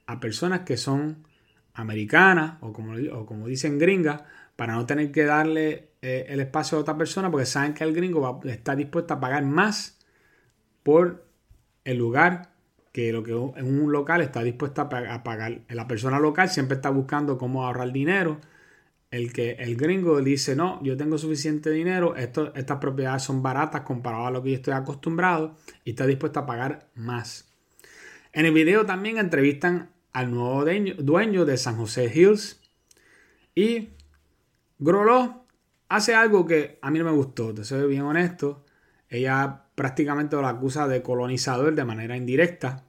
a 0.06 0.20
personas 0.20 0.62
que 0.62 0.78
son 0.78 1.26
americanas 1.74 2.58
o 2.62 2.74
como, 2.74 2.94
o 3.14 3.26
como 3.26 3.48
dicen 3.48 3.80
gringas 3.80 4.24
para 4.60 4.74
no 4.74 4.86
tener 4.86 5.10
que 5.14 5.24
darle 5.24 5.92
eh, 6.02 6.26
el 6.28 6.42
espacio 6.42 6.78
a 6.78 6.82
otra 6.82 6.98
persona 6.98 7.32
porque 7.32 7.46
saben 7.46 7.74
que 7.74 7.86
el 7.86 7.94
gringo 7.94 8.42
está 8.44 8.76
dispuesto 8.76 9.14
a 9.14 9.20
pagar 9.22 9.46
más 9.46 9.98
por 10.84 11.24
el 11.86 11.98
lugar 11.98 12.52
que 12.92 13.14
lo 13.14 13.24
que 13.24 13.32
en 13.32 13.82
un 13.82 13.94
local 13.94 14.20
está 14.20 14.44
dispuesto 14.44 14.82
a, 14.82 14.90
pagar. 14.90 15.62
La 15.70 15.88
persona 15.88 16.20
local 16.20 16.50
siempre 16.50 16.76
está 16.76 16.90
buscando 16.90 17.38
cómo 17.38 17.66
ahorrar 17.66 17.94
dinero. 17.94 18.42
El 19.12 19.32
que 19.32 19.52
el 19.52 19.78
gringo 19.78 20.22
dice, 20.22 20.58
no, 20.58 20.84
yo 20.84 20.98
tengo 20.98 21.18
suficiente 21.18 21.72
dinero, 21.72 22.18
esto, 22.18 22.54
estas 22.54 22.80
propiedades 22.80 23.24
son 23.24 23.42
baratas 23.42 23.84
comparado 23.84 24.26
a 24.26 24.32
lo 24.32 24.44
que 24.44 24.50
yo 24.50 24.56
estoy 24.58 24.74
acostumbrado 24.74 25.56
y 25.86 25.92
está 25.92 26.06
dispuesto 26.06 26.42
a 26.42 26.46
pagar 26.46 26.90
más. 26.96 27.50
En 28.34 28.46
el 28.46 28.52
video 28.52 28.86
también 28.86 29.20
entrevistan 29.20 29.92
al 30.12 30.32
nuevo 30.32 30.66
dueño 30.66 31.46
de 31.46 31.56
San 31.56 31.78
José 31.78 32.12
Hills 32.14 32.60
y 33.56 33.92
Groló 34.80 35.46
hace 35.90 36.16
algo 36.16 36.46
que 36.46 36.80
a 36.82 36.90
mí 36.90 37.00
no 37.00 37.06
me 37.06 37.12
gustó, 37.12 37.54
te 37.54 37.64
soy 37.64 37.88
bien 37.88 38.04
honesto. 38.04 38.66
Ella 39.10 39.66
prácticamente 39.76 40.36
lo 40.36 40.48
acusa 40.48 40.88
de 40.88 41.02
colonizador 41.02 41.76
de 41.76 41.86
manera 41.86 42.16
indirecta. 42.16 42.86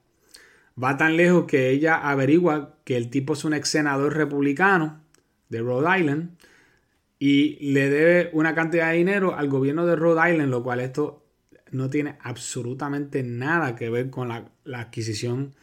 Va 0.81 0.97
tan 0.97 1.17
lejos 1.17 1.45
que 1.45 1.69
ella 1.69 1.97
averigua 2.09 2.77
que 2.85 2.97
el 2.97 3.09
tipo 3.09 3.33
es 3.33 3.43
un 3.43 3.53
ex 3.53 3.69
senador 3.69 4.15
republicano 4.15 5.01
de 5.49 5.59
Rhode 5.59 5.99
Island 5.99 6.37
y 7.19 7.71
le 7.73 7.89
debe 7.89 8.29
una 8.33 8.55
cantidad 8.55 8.89
de 8.89 8.97
dinero 8.97 9.35
al 9.35 9.49
gobierno 9.49 9.85
de 9.85 9.95
Rhode 9.95 10.31
Island, 10.31 10.49
lo 10.49 10.63
cual 10.63 10.79
esto 10.79 11.25
no 11.71 11.89
tiene 11.89 12.17
absolutamente 12.21 13.23
nada 13.23 13.75
que 13.75 13.89
ver 13.89 14.09
con 14.09 14.29
la, 14.29 14.51
adquisición 14.73 15.55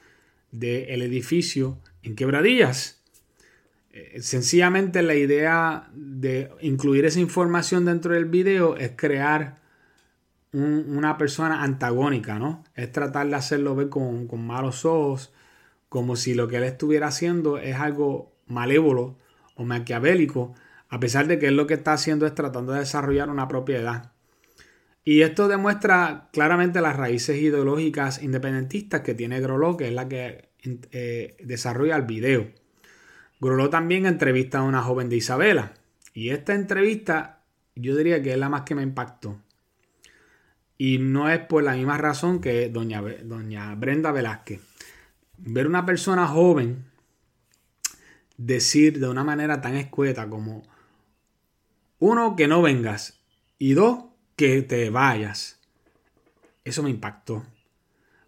del 0.50 1.02
edificio 1.02 1.78
en 2.02 2.14
Quebradillas. 2.16 2.97
Eh, 3.98 4.22
sencillamente 4.22 5.02
la 5.02 5.16
idea 5.16 5.90
de 5.92 6.52
incluir 6.60 7.04
esa 7.04 7.18
información 7.18 7.84
dentro 7.84 8.14
del 8.14 8.26
video 8.26 8.76
es 8.76 8.92
crear 8.94 9.58
una 10.52 11.18
persona 11.18 11.62
antagónica, 11.62 12.38
¿no? 12.38 12.64
Es 12.74 12.90
tratar 12.90 13.28
de 13.28 13.34
hacerlo 13.34 13.74
ver 13.74 13.90
con, 13.90 14.26
con 14.28 14.46
malos 14.46 14.84
ojos, 14.84 15.32
como 15.88 16.16
si 16.16 16.34
lo 16.34 16.48
que 16.48 16.56
él 16.56 16.64
estuviera 16.64 17.08
haciendo 17.08 17.58
es 17.58 17.76
algo 17.76 18.36
malévolo 18.46 19.18
o 19.56 19.64
maquiavélico, 19.64 20.54
a 20.88 21.00
pesar 21.00 21.26
de 21.26 21.38
que 21.38 21.48
él 21.48 21.56
lo 21.56 21.66
que 21.66 21.74
está 21.74 21.92
haciendo 21.92 22.24
es 22.26 22.34
tratando 22.34 22.72
de 22.72 22.80
desarrollar 22.80 23.28
una 23.28 23.48
propiedad. 23.48 24.12
Y 25.04 25.22
esto 25.22 25.48
demuestra 25.48 26.28
claramente 26.32 26.80
las 26.80 26.96
raíces 26.96 27.42
ideológicas 27.42 28.22
independentistas 28.22 29.02
que 29.02 29.14
tiene 29.14 29.40
Groló, 29.40 29.76
que 29.76 29.88
es 29.88 29.92
la 29.92 30.08
que 30.08 30.50
eh, 30.92 31.36
desarrolla 31.44 31.96
el 31.96 32.02
video. 32.02 32.48
Groló 33.40 33.70
también 33.70 34.06
entrevista 34.06 34.58
a 34.58 34.62
una 34.62 34.82
joven 34.82 35.08
de 35.08 35.16
Isabela. 35.16 35.74
Y 36.12 36.30
esta 36.30 36.54
entrevista 36.54 37.42
yo 37.74 37.96
diría 37.96 38.22
que 38.22 38.32
es 38.32 38.38
la 38.38 38.48
más 38.48 38.62
que 38.62 38.74
me 38.74 38.82
impactó. 38.82 39.40
Y 40.76 40.98
no 40.98 41.28
es 41.28 41.40
por 41.40 41.62
la 41.62 41.74
misma 41.74 41.98
razón 41.98 42.40
que 42.40 42.68
doña, 42.68 43.02
doña 43.24 43.74
Brenda 43.74 44.12
Velázquez. 44.12 44.60
Ver 45.38 45.66
una 45.66 45.86
persona 45.86 46.26
joven 46.26 46.84
decir 48.36 49.00
de 49.00 49.08
una 49.08 49.24
manera 49.24 49.60
tan 49.60 49.74
escueta 49.74 50.28
como, 50.28 50.62
uno, 51.98 52.36
que 52.36 52.48
no 52.48 52.62
vengas 52.62 53.20
y 53.58 53.74
dos, 53.74 54.04
que 54.36 54.62
te 54.62 54.88
vayas. 54.90 55.58
Eso 56.64 56.82
me 56.82 56.90
impactó. 56.90 57.44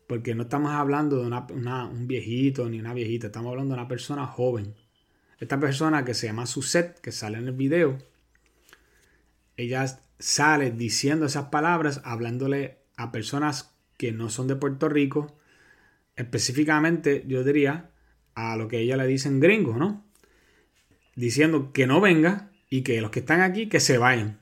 Porque 0.08 0.34
no 0.34 0.42
estamos 0.42 0.72
hablando 0.72 1.22
de 1.22 1.28
un 1.28 2.06
viejito 2.08 2.68
ni 2.68 2.80
una 2.80 2.92
viejita, 2.92 3.28
estamos 3.28 3.50
hablando 3.50 3.74
de 3.74 3.80
una 3.80 3.88
persona 3.88 4.26
joven. 4.26 4.74
Esta 5.40 5.58
persona 5.58 6.04
que 6.04 6.14
se 6.14 6.26
llama 6.26 6.46
Suset, 6.46 7.00
que 7.00 7.12
sale 7.12 7.38
en 7.38 7.48
el 7.48 7.54
video, 7.54 7.98
ella 9.56 9.86
sale 10.18 10.70
diciendo 10.70 11.26
esas 11.26 11.46
palabras, 11.46 12.02
hablándole 12.04 12.78
a 12.96 13.10
personas 13.10 13.74
que 13.96 14.12
no 14.12 14.28
son 14.28 14.48
de 14.48 14.56
Puerto 14.56 14.90
Rico, 14.90 15.38
específicamente 16.14 17.24
yo 17.26 17.42
diría 17.42 17.90
a 18.34 18.56
lo 18.56 18.68
que 18.68 18.80
ella 18.80 18.98
le 18.98 19.06
dicen 19.06 19.40
gringos, 19.40 19.78
¿no? 19.78 20.04
Diciendo 21.16 21.72
que 21.72 21.86
no 21.86 22.02
venga 22.02 22.50
y 22.68 22.82
que 22.82 23.00
los 23.00 23.10
que 23.10 23.20
están 23.20 23.40
aquí 23.40 23.68
que 23.68 23.80
se 23.80 23.96
vayan. 23.96 24.40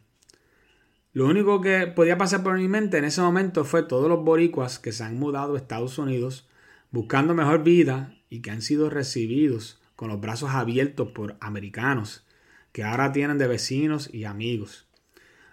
Lo 1.13 1.27
único 1.27 1.61
que 1.61 1.87
podía 1.87 2.19
pasar 2.19 2.43
por 2.43 2.59
mi 2.59 2.69
mente 2.69 2.99
en 2.99 3.05
ese 3.05 3.21
momento 3.21 3.65
fue 3.65 3.85
todos 3.85 4.09
los 4.09 4.25
boricuas 4.25 4.79
que 4.79 4.93
se 4.93 5.05
han 5.05 5.19
mudado 5.19 5.55
a 5.55 5.59
Estados 5.59 5.97
Unidos 5.99 6.49
buscando 6.91 7.35
mejor 7.35 7.63
vida 7.63 8.17
y 8.29 8.41
que 8.41 8.51
han 8.51 8.63
sido 8.63 8.91
recibidos 8.91 9.81
con 9.99 10.11
los 10.11 10.21
brazos 10.21 10.51
abiertos 10.51 11.09
por 11.09 11.37
americanos 11.41 12.25
que 12.71 12.85
ahora 12.85 13.11
tienen 13.11 13.37
de 13.37 13.49
vecinos 13.49 14.09
y 14.15 14.27
amigos. 14.27 14.87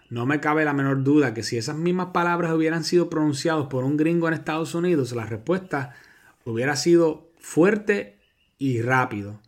No 0.08 0.24
me 0.24 0.38
cabe 0.38 0.64
la 0.64 0.72
menor 0.72 1.02
duda 1.02 1.34
que 1.34 1.42
si 1.42 1.56
esas 1.56 1.76
mismas 1.76 2.10
palabras 2.14 2.52
hubieran 2.52 2.84
sido 2.84 3.10
pronunciadas 3.10 3.66
por 3.66 3.82
un 3.82 3.96
gringo 3.96 4.28
en 4.28 4.34
Estados 4.34 4.76
Unidos, 4.76 5.10
la 5.16 5.26
respuesta 5.26 5.96
hubiera 6.44 6.76
sido 6.76 7.32
fuerte 7.40 8.20
y 8.56 8.82
rápido 8.82 9.40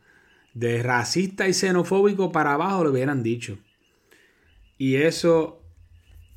de 0.52 0.82
racista 0.82 1.46
y 1.46 1.54
xenofóbico 1.54 2.32
para 2.32 2.54
abajo 2.54 2.82
lo 2.82 2.90
hubieran 2.90 3.22
dicho. 3.22 3.56
Y 4.78 4.96
eso 4.96 5.62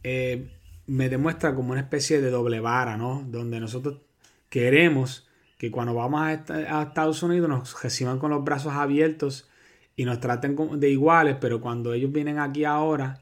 eh, 0.04 0.52
me 0.86 1.10
demuestra 1.10 1.56
como 1.56 1.72
una 1.72 1.82
especie 1.82 2.22
de 2.22 2.30
doble 2.30 2.60
vara, 2.60 2.96
¿no? 2.96 3.26
Donde 3.28 3.60
nosotros 3.60 4.02
queremos 4.50 5.28
que 5.62 5.70
cuando 5.70 5.94
vamos 5.94 6.22
a, 6.24 6.34
Estados 6.82 7.22
Unidos 7.22 7.48
nos 7.48 7.84
reciban 7.84 8.18
con 8.18 8.32
los 8.32 8.44
brazos 8.44 8.74
abiertos 8.74 9.48
y 9.96 10.06
nos 10.06 10.20
traten 10.20 10.58
de 10.80 10.90
iguales, 10.90 11.38
pero 11.40 11.62
cuando 11.62 11.94
ellos 11.94 12.12
vienen 12.12 12.40
aquí 12.40 12.66
ahora 12.66 13.22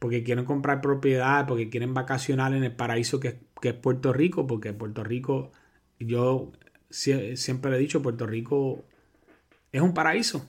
porque 0.00 0.24
quieren 0.24 0.44
comprar 0.44 0.80
propiedad, 0.80 1.46
porque 1.46 1.70
quieren 1.70 1.94
vacacionar 1.94 2.52
en 2.52 2.64
el 2.64 2.72
paraíso 2.72 3.20
que, 3.20 3.38
es 3.62 3.74
Puerto 3.74 4.12
Rico, 4.12 4.44
porque 4.44 4.72
Puerto 4.72 5.04
Rico, 5.04 5.52
yo 6.00 6.50
siempre 6.90 7.70
le 7.70 7.76
he 7.76 7.80
dicho, 7.80 8.02
Puerto 8.02 8.26
Rico 8.26 8.82
es 9.70 9.80
un 9.80 9.94
paraíso. 9.94 10.44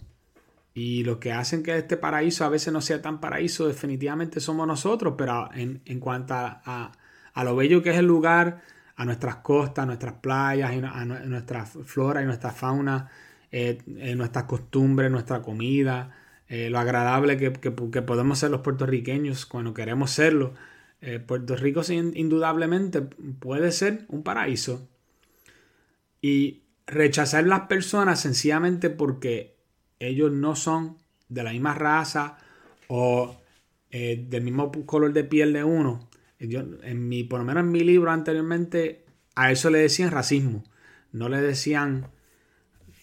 Y 0.73 1.03
lo 1.03 1.19
que 1.19 1.31
hacen 1.31 1.61
que 1.61 1.77
este 1.77 1.95
paraíso 1.95 2.43
a 2.43 2.49
veces 2.49 2.73
no 2.73 2.81
sea 2.81 3.03
tan 3.03 3.19
paraíso 3.19 3.67
definitivamente 3.67 4.39
somos 4.39 4.65
nosotros, 4.65 5.13
pero 5.15 5.47
en, 5.53 5.99
cuanto 5.99 6.33
a, 6.33 6.91
lo 7.35 7.55
bello 7.55 7.83
que 7.83 7.91
es 7.91 7.97
el 7.97 8.07
lugar, 8.07 8.63
a 8.99 9.05
nuestras 9.05 9.37
costas, 9.37 9.83
a 9.83 9.85
nuestras 9.85 10.15
playas, 10.15 10.71
a 10.71 11.05
nuestra 11.05 11.65
flora 11.65 12.21
y 12.21 12.25
nuestra 12.25 12.51
fauna, 12.51 13.09
eh, 13.49 13.81
eh, 13.95 14.13
nuestras 14.13 14.43
costumbres, 14.43 15.09
nuestra 15.09 15.41
comida, 15.41 16.13
eh, 16.49 16.69
lo 16.69 16.79
agradable 16.79 17.37
que, 17.37 17.71
podemos 17.71 18.39
ser 18.39 18.51
los 18.51 18.59
puertorriqueños 18.59 19.45
cuando 19.45 19.73
queremos 19.73 20.11
serlo. 20.11 20.53
Puerto 21.27 21.55
Rico 21.55 21.81
indudablemente 21.89 23.01
puede 23.01 23.71
ser 23.71 24.03
un 24.09 24.21
paraíso. 24.21 24.85
Y 26.21 26.63
rechazar 26.85 27.47
las 27.47 27.61
personas 27.67 28.19
sencillamente 28.19 28.89
porque 28.89 29.55
ellos 29.99 30.29
no 30.33 30.57
son 30.57 30.97
de 31.29 31.43
la 31.43 31.53
misma 31.53 31.73
raza 31.73 32.37
o 32.89 33.37
del 33.89 34.41
mismo 34.41 34.73
color 34.85 35.13
de 35.13 35.23
piel 35.23 35.53
de 35.53 35.63
uno. 35.63 36.08
Yo, 36.39 36.61
en 36.83 37.07
mi, 37.09 37.23
por 37.23 37.39
lo 37.39 37.45
menos 37.45 37.63
en 37.63 37.71
mi 37.71 37.81
libro 37.81 38.11
anteriormente, 38.11 39.05
a 39.35 39.51
eso 39.51 39.69
le 39.69 39.79
decían 39.79 40.11
racismo. 40.11 40.63
No 41.11 41.29
le 41.29 41.41
decían 41.41 42.07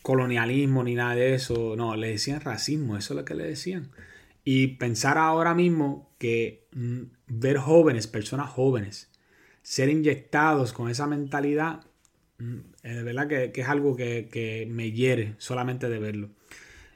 colonialismo 0.03 0.85
ni 0.85 0.95
nada 0.95 1.15
de 1.15 1.35
eso. 1.35 1.75
No, 1.77 1.97
le 1.97 2.09
decían 2.11 2.41
racismo. 2.41 2.97
Eso 2.97 3.15
es 3.15 3.19
lo 3.19 3.25
que 3.25 3.35
le 3.35 3.45
decían. 3.45 3.91
Y 4.45 4.69
pensar 4.79 5.19
ahora 5.19 5.55
mismo 5.55 6.15
que 6.19 6.67
mm, 6.73 7.03
ver 7.27 7.59
jóvenes, 7.59 8.07
personas 8.07 8.49
jóvenes, 8.49 9.11
ser 9.63 9.89
inyectados 9.89 10.73
con 10.73 10.89
esa 10.89 11.07
mentalidad 11.07 11.85
Mm, 12.39 12.59
de 12.83 13.03
verdad 13.03 13.29
que, 13.29 13.53
es 13.55 13.69
algo 13.69 13.97
que, 13.97 14.69
me 14.71 14.93
hiere 14.93 15.35
solamente 15.39 15.89
de 15.89 15.99
verlo. 15.99 16.31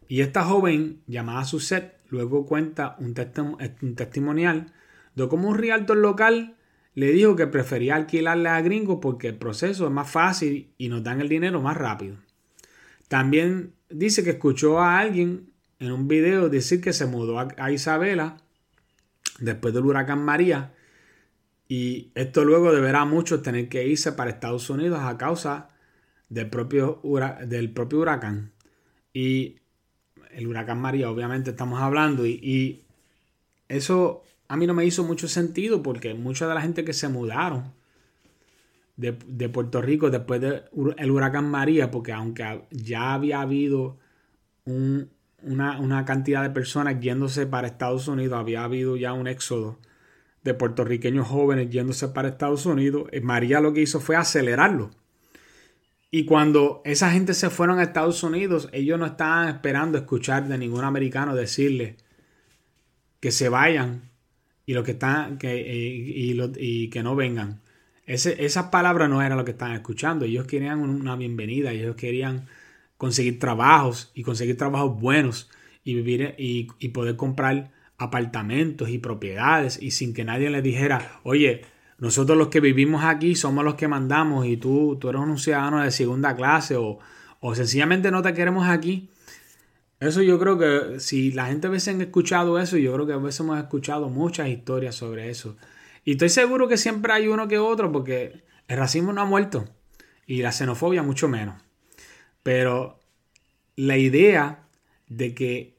Y 0.09 0.23
esta 0.23 0.45
joven, 0.45 1.03
llamada 1.07 1.45
Suset, 1.45 1.99
luego 2.09 2.47
cuenta 2.47 2.97
un, 2.99 3.15
testimonial 3.95 4.73
de 5.15 5.29
cómo 5.29 5.49
un 5.49 5.59
realtor 5.59 5.97
local 5.97 6.57
le 6.95 7.13
dijo 7.13 7.37
que 7.37 7.47
prefería 7.47 7.97
alquilarle 7.97 8.49
a 8.49 8.61
gringos 8.61 8.99
porque 9.01 9.29
el 9.29 9.37
proceso 9.37 9.87
es 9.87 9.93
más 9.93 10.11
fácil 10.11 10.73
y 10.77 10.89
nos 10.89 11.03
dan 11.03 11.21
el 11.21 11.29
dinero 11.29 11.61
más 11.61 11.77
rápido. 11.77 12.17
También 13.09 13.75
dice 13.89 14.23
que 14.25 14.31
escuchó 14.31 14.81
a 14.81 14.99
alguien 14.99 15.53
en 15.79 15.93
un 15.93 16.09
video 16.09 16.49
decir 16.49 16.81
que 16.81 16.93
se 16.93 17.07
mudó 17.07 17.39
a 17.39 17.71
Isabela 17.71 18.37
después 19.39 19.73
del 19.73 19.85
huracán 19.85 20.25
María 20.25 20.73
y 21.71 22.11
esto 22.17 22.45
luego 22.45 22.73
de 22.73 22.81
ver 22.81 22.97
a 22.97 23.05
muchos 23.05 23.43
tener 23.43 23.69
que 23.69 23.87
irse 23.87 24.11
para 24.11 24.31
Estados 24.31 24.69
Unidos 24.71 24.99
a 25.03 25.17
causa 25.17 25.71
del 26.29 26.51
propio, 26.51 27.01
del 27.47 27.71
propio 27.71 28.01
huracán. 28.01 28.51
Y 29.13 29.61
el 30.33 30.49
huracán 30.49 30.81
María, 30.81 31.09
obviamente 31.09 31.51
estamos 31.51 31.81
hablando, 31.81 32.27
y, 32.27 32.83
eso 33.69 34.25
a 34.51 34.57
mí 34.57 34.67
no 34.67 34.75
me 34.75 34.85
hizo 34.85 35.05
mucho 35.05 35.29
sentido 35.29 35.81
porque 35.81 36.13
mucha 36.13 36.49
de 36.49 36.55
la 36.55 36.61
gente 36.61 36.85
que 36.85 36.93
se 36.93 37.09
mudaron 37.09 37.73
de, 38.97 39.13
Puerto 39.49 39.81
Rico 39.81 40.11
después 40.11 40.41
del 40.41 41.11
huracán 41.11 41.49
María, 41.49 41.93
porque 41.93 42.13
aunque 42.13 42.65
ya 42.73 43.15
había 43.15 43.43
habido 43.43 43.97
una, 44.65 45.79
una 45.79 46.05
cantidad 46.05 46.43
de 46.43 46.51
personas 46.51 46.99
yéndose 46.99 47.47
para 47.47 47.69
Estados 47.69 48.09
Unidos, 48.09 48.41
había 48.41 48.65
habido 48.65 48.97
ya 48.97 49.13
un 49.13 49.29
éxodo 49.29 49.79
de 50.43 50.53
puertorriqueños 50.55 51.29
jóvenes 51.29 51.71
yéndose 51.71 52.09
para 52.09 52.31
Estados 52.31 52.67
Unidos, 52.67 53.05
eh, 53.13 53.21
María 53.21 53.61
lo 53.61 53.73
que 53.73 53.83
hizo 53.83 54.01
fue 54.01 54.17
acelerarlo. 54.17 54.91
Y 56.11 56.25
cuando 56.25 56.83
esa 56.85 57.13
gente 57.13 57.35
se 57.35 57.51
fueron 57.51 57.79
a 57.79 57.85
Estados 57.85 58.25
Unidos, 58.25 58.69
ellos 58.73 58.99
no 58.99 59.07
estaban 59.07 59.49
esperando 59.49 59.97
escuchar 59.97 60.49
de 60.49 60.59
ningún 60.59 60.83
americano 60.83 61.37
decirle 61.37 61.99
que 63.21 63.31
se 63.31 63.49
vayan 63.49 64.10
y 64.71 64.73
lo 64.73 64.85
que 64.85 64.93
están 64.93 65.37
que, 65.37 65.53
eh, 65.53 66.55
y, 66.57 66.91
que 66.91 67.03
no 67.03 67.17
vengan. 67.17 67.61
Esas 68.07 68.67
palabras 68.67 69.11
no 69.11 69.21
eran 69.21 69.37
lo 69.37 69.45
que 69.45 69.51
estaban 69.51 69.75
escuchando. 69.75 70.25
Ellos 70.25 70.47
querían 70.47 70.79
una 70.79 71.17
bienvenida, 71.17 71.73
ellos 71.73 71.97
querían 71.97 72.47
conseguir 72.97 73.41
trabajos 73.41 74.13
y 74.15 74.23
conseguir 74.23 74.57
trabajos 74.57 75.01
buenos 75.01 75.51
y 75.83 75.95
vivir 75.95 76.37
y, 76.39 76.69
y 76.79 76.91
poder 76.91 77.17
comprar 77.17 77.73
apartamentos 77.99 78.91
y 78.91 78.99
propiedades 78.99 79.83
y 79.83 79.91
sin 79.91 80.15
que 80.15 80.23
nadie 80.25 80.51
les 80.51 80.63
dijera, 80.63 81.19
oye, 81.25 81.63
nosotros 81.99 82.39
los 82.39 82.47
que 82.47 82.61
vivimos 82.61 83.03
aquí 83.03 83.35
somos 83.35 83.65
los 83.65 83.75
que 83.75 83.89
mandamos 83.89 84.47
y 84.47 84.57
tú, 84.57 84.99
tú 85.01 85.09
eres 85.09 85.21
un 85.21 85.37
ciudadano 85.37 85.83
de 85.83 85.91
segunda 85.91 86.37
clase 86.37 86.77
o, 86.77 87.01
o 87.41 87.55
sencillamente 87.57 88.13
no 88.13 88.23
te 88.23 88.35
queremos 88.35 88.69
aquí. 88.69 89.10
Eso 90.01 90.23
yo 90.23 90.39
creo 90.39 90.59
que 90.59 90.99
si 90.99 91.31
la 91.33 91.47
gente 91.47 91.67
a 91.67 91.71
veces 91.71 91.95
ha 91.95 92.03
escuchado 92.03 92.59
eso, 92.59 92.79
yo 92.79 92.93
creo 92.95 93.07
que 93.07 93.13
a 93.13 93.19
veces 93.19 93.41
hemos 93.41 93.59
escuchado 93.59 94.09
muchas 94.09 94.49
historias 94.49 94.95
sobre 94.95 95.31
eso. 95.31 95.57
Y 96.05 96.13
estoy 96.13 96.31
seguro 96.31 96.69
que 96.69 96.79
siempre 96.79 97.13
hay 97.13 97.29
uno 97.29 97.47
que 97.47 97.59
otro 97.59 97.93
porque 97.93 98.43
el 98.67 98.77
racismo 98.77 99.13
no 99.13 99.21
ha 99.21 99.27
muerto 99.27 99.69
y 100.27 100.43
la 100.43 100.53
xenofobia 100.53 101.03
mucho 101.03 101.29
menos. 101.29 101.63
Pero 102.43 102.99
la 103.77 103.99
idea 103.99 104.67
de 105.09 105.35
que 105.35 105.79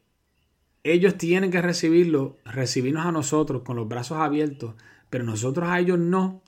ellos 0.83 1.17
tienen 1.17 1.51
que 1.51 1.61
recibirlo, 1.61 2.37
recibirnos 2.45 3.05
a 3.05 3.11
nosotros 3.11 3.63
con 3.63 3.75
los 3.75 3.87
brazos 3.87 4.19
abiertos 4.19 4.75
pero 5.11 5.25
nosotros 5.25 5.69
a 5.69 5.77
ellos 5.77 5.99
no, 5.99 6.41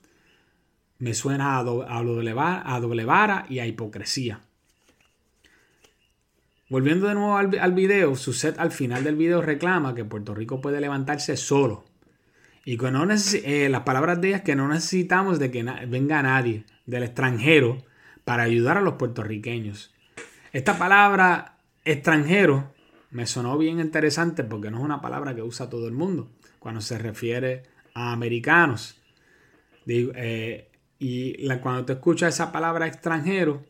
me 0.98 1.12
suena 1.12 1.58
a, 1.58 1.62
doble, 1.62 1.86
a 2.34 2.80
doble 2.80 3.04
vara 3.04 3.46
y 3.48 3.58
a 3.58 3.66
hipocresía. 3.66 4.40
Volviendo 6.68 7.08
de 7.08 7.14
nuevo 7.14 7.36
al, 7.36 7.58
al 7.58 7.72
video, 7.72 8.16
set 8.16 8.58
al 8.58 8.72
final 8.72 9.04
del 9.04 9.16
video 9.16 9.42
reclama 9.42 9.94
que 9.94 10.04
Puerto 10.04 10.34
Rico 10.34 10.60
puede 10.60 10.80
levantarse 10.80 11.36
solo. 11.36 11.84
Y 12.64 12.78
que 12.78 12.90
no 12.90 13.06
eh, 13.10 13.68
las 13.68 13.82
palabras 13.82 14.20
de 14.20 14.28
ella 14.28 14.36
es 14.38 14.42
que 14.42 14.56
no 14.56 14.66
necesitamos 14.68 15.38
de 15.38 15.50
que 15.50 15.62
venga 15.86 16.22
nadie 16.22 16.64
del 16.86 17.02
extranjero 17.02 17.84
para 18.24 18.44
ayudar 18.44 18.78
a 18.78 18.80
los 18.80 18.94
puertorriqueños. 18.94 19.94
Esta 20.52 20.78
palabra 20.78 21.58
extranjero 21.84 22.72
me 23.10 23.26
sonó 23.26 23.58
bien 23.58 23.80
interesante 23.80 24.42
porque 24.44 24.70
no 24.70 24.78
es 24.78 24.84
una 24.84 25.02
palabra 25.02 25.34
que 25.34 25.42
usa 25.42 25.68
todo 25.68 25.86
el 25.86 25.92
mundo 25.92 26.30
cuando 26.58 26.80
se 26.80 26.96
refiere 26.98 27.64
a 27.92 28.12
americanos. 28.12 28.98
Eh, 29.86 30.70
y 30.98 31.48
cuando 31.58 31.84
te 31.84 31.92
escuchas 31.92 32.34
esa 32.34 32.50
palabra 32.50 32.86
extranjero, 32.86 33.62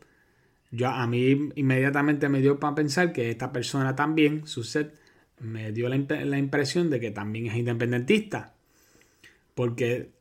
yo, 0.71 0.89
a 0.89 1.07
mí 1.07 1.51
inmediatamente 1.55 2.29
me 2.29 2.41
dio 2.41 2.59
para 2.59 2.75
pensar 2.75 3.13
que 3.13 3.29
esta 3.29 3.51
persona 3.51 3.95
también, 3.95 4.47
su 4.47 4.63
set, 4.63 4.95
me 5.39 5.71
dio 5.71 5.89
la, 5.89 5.97
la 5.97 6.37
impresión 6.37 6.89
de 6.89 6.99
que 6.99 7.11
también 7.11 7.47
es 7.47 7.55
independentista. 7.55 8.53
Porque 9.53 10.11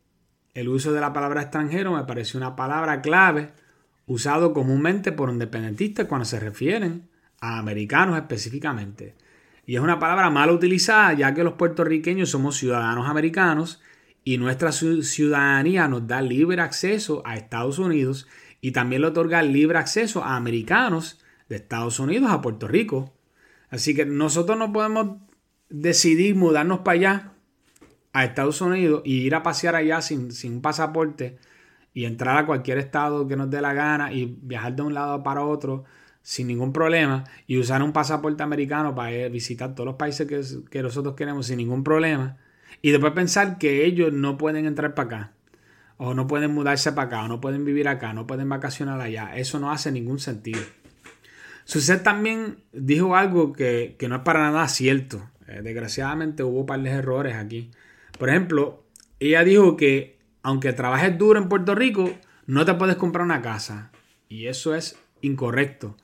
el 0.54 0.68
uso 0.68 0.92
de 0.92 1.00
la 1.00 1.12
palabra 1.12 1.42
extranjero 1.42 1.92
me 1.92 2.04
pareció 2.04 2.38
una 2.38 2.56
palabra 2.56 3.02
clave 3.02 3.50
usado 4.06 4.52
comúnmente 4.52 5.12
por 5.12 5.30
independentistas 5.30 6.06
cuando 6.06 6.24
se 6.24 6.38
refieren 6.38 7.08
a 7.40 7.58
americanos 7.58 8.16
específicamente. 8.16 9.14
Y 9.66 9.76
es 9.76 9.80
una 9.80 9.98
palabra 9.98 10.30
mal 10.30 10.50
utilizada 10.50 11.14
ya 11.14 11.34
que 11.34 11.44
los 11.44 11.54
puertorriqueños 11.54 12.30
somos 12.30 12.56
ciudadanos 12.56 13.08
americanos 13.08 13.80
y 14.22 14.38
nuestra 14.38 14.72
ciudadanía 14.72 15.88
nos 15.88 16.06
da 16.06 16.22
libre 16.22 16.60
acceso 16.60 17.22
a 17.24 17.36
Estados 17.36 17.78
Unidos 17.78 18.26
y 18.64 18.73
también 18.73 19.02
le 19.02 19.09
otorga 19.09 19.42
libre 19.42 19.76
acceso 19.76 20.25
a 20.25 20.37
americanos 20.37 21.21
de 21.50 21.56
Estados 21.56 22.00
Unidos 22.00 22.30
a 22.30 22.40
Puerto 22.40 22.66
Rico. 22.66 23.12
Así 23.68 23.94
que 23.94 24.06
nosotros 24.06 24.56
no 24.56 24.73
podemos 24.73 25.18
decidir 25.68 26.35
mudarnos 26.35 26.78
para 26.78 26.94
allá, 26.94 27.33
a 28.14 28.25
Estados 28.25 28.62
Unidos, 28.62 29.02
y 29.04 29.16
ir 29.16 29.35
a 29.35 29.42
pasear 29.42 29.76
allá 29.76 30.00
sin, 30.00 30.33
sin 30.33 30.62
pasaporte 30.62 31.37
y 31.92 32.06
entrar 32.06 32.38
a 32.38 32.47
cualquier 32.47 32.78
estado 32.78 33.28
que 33.28 33.37
nos 33.37 33.50
dé 33.50 33.61
la 33.61 33.75
gana 33.75 34.14
y 34.14 34.38
viajar 34.40 34.75
de 34.75 34.80
un 34.80 34.94
lado 34.94 35.23
para 35.23 35.44
otro 35.44 35.85
sin 36.23 36.47
ningún 36.47 36.73
problema 36.73 37.25
y 37.47 37.59
usar 37.59 37.83
un 37.83 37.92
pasaporte 37.92 38.42
americano 38.44 38.94
para 38.94 39.28
visitar 39.28 39.75
todos 39.75 39.88
los 39.88 39.97
países 39.97 40.26
que, 40.26 40.40
que 40.71 40.83
nosotros 40.83 41.14
queremos 41.14 41.49
sin 41.49 41.59
ningún 41.59 41.85
problema. 41.85 42.38
Y 42.80 42.92
después 42.92 43.12
pensar 43.12 43.59
que 43.59 43.85
ellos 43.85 44.11
no 44.11 44.38
pueden 44.38 44.64
entrar 44.64 44.94
para 44.94 45.06
acá 45.06 45.35
o 45.96 46.14
no 46.14 46.26
pueden 46.26 46.52
mudarse 46.52 46.92
para 46.92 47.06
acá, 47.06 47.24
o 47.24 47.28
no 47.28 47.40
pueden 47.40 47.64
vivir 47.64 47.88
acá, 47.88 48.12
no 48.12 48.26
pueden 48.26 48.48
vacacionar 48.48 49.00
allá. 49.00 49.36
Eso 49.36 49.58
no 49.58 49.70
hace 49.70 49.92
ningún 49.92 50.18
sentido. 50.18 50.60
Suced 51.64 52.02
también 52.02 52.58
dijo 52.72 53.16
algo 53.16 53.52
que, 53.52 53.96
no 54.08 54.16
es 54.16 54.22
para 54.22 54.40
nada 54.40 54.68
cierto. 54.68 55.30
Eh, 55.46 55.60
desgraciadamente 55.62 56.42
hubo 56.42 56.60
un 56.60 56.66
par 56.66 56.82
de 56.82 56.90
errores 56.90 57.36
aquí. 57.36 57.70
Por 58.18 58.28
ejemplo, 58.28 58.84
ella 59.18 59.44
dijo 59.44 59.76
que 59.76 60.18
aunque 60.42 60.72
trabajes 60.74 61.16
duro 61.16 61.40
en 61.40 61.48
Puerto 61.48 61.74
Rico, 61.74 62.10
no 62.46 62.64
te 62.64 62.74
puedes 62.74 62.96
comprar 62.96 63.24
una 63.24 63.40
casa. 63.40 63.90
Y 64.28 64.46
eso 64.46 64.74
es 64.74 64.98
incorrecto. 65.22 65.96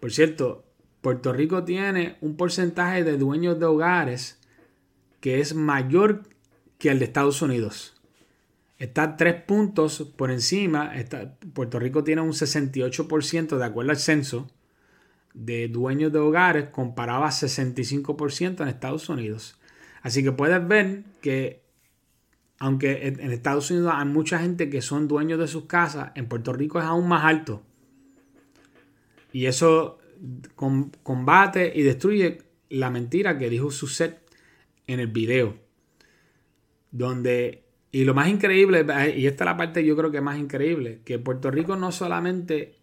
Por 0.00 0.10
cierto, 0.10 0.64
Puerto 1.00 1.32
Rico 1.32 1.64
tiene 1.64 2.16
un 2.20 2.36
porcentaje 2.36 3.04
de 3.04 3.16
dueños 3.16 3.58
de 3.60 3.66
hogares 3.66 4.40
que 5.20 5.40
es 5.40 5.54
mayor 5.54 6.22
que 6.78 6.90
el 6.90 6.98
de 6.98 7.04
Estados 7.04 7.40
Unidos. 7.40 7.97
Está 8.78 9.16
tres 9.16 9.42
puntos 9.42 10.02
por 10.16 10.30
encima. 10.30 10.92
Puerto 11.52 11.78
Rico 11.78 12.04
tiene 12.04 12.22
un 12.22 12.32
68% 12.32 13.56
de 13.56 13.64
acuerdo 13.64 13.90
al 13.90 13.96
censo 13.96 14.50
de 15.34 15.68
dueños 15.68 16.12
de 16.12 16.18
hogares 16.18 16.68
comparado 16.70 17.24
a 17.24 17.30
65% 17.30 18.60
en 18.60 18.68
Estados 18.68 19.08
Unidos. 19.08 19.58
Así 20.02 20.22
que 20.22 20.32
puedes 20.32 20.66
ver 20.66 21.04
que 21.20 21.62
aunque 22.60 23.06
en 23.06 23.30
Estados 23.30 23.70
Unidos 23.70 23.92
hay 23.94 24.06
mucha 24.06 24.40
gente 24.40 24.68
que 24.68 24.82
son 24.82 25.06
dueños 25.06 25.38
de 25.38 25.46
sus 25.46 25.66
casas, 25.66 26.10
en 26.16 26.26
Puerto 26.28 26.52
Rico 26.52 26.80
es 26.80 26.84
aún 26.84 27.08
más 27.08 27.24
alto. 27.24 27.62
Y 29.32 29.46
eso 29.46 29.98
combate 30.56 31.72
y 31.74 31.82
destruye 31.82 32.42
la 32.68 32.90
mentira 32.90 33.38
que 33.38 33.48
dijo 33.48 33.70
Suset 33.70 34.20
en 34.88 34.98
el 34.98 35.06
video. 35.08 35.56
Donde 36.90 37.67
y 37.90 38.04
lo 38.04 38.14
más 38.14 38.28
increíble, 38.28 38.84
y 39.16 39.26
esta 39.26 39.44
es 39.44 39.46
la 39.46 39.56
parte 39.56 39.84
yo 39.84 39.96
creo 39.96 40.10
que 40.10 40.20
más 40.20 40.38
increíble, 40.38 41.00
que 41.04 41.18
Puerto 41.18 41.50
Rico 41.50 41.76
no 41.76 41.90
solamente 41.92 42.74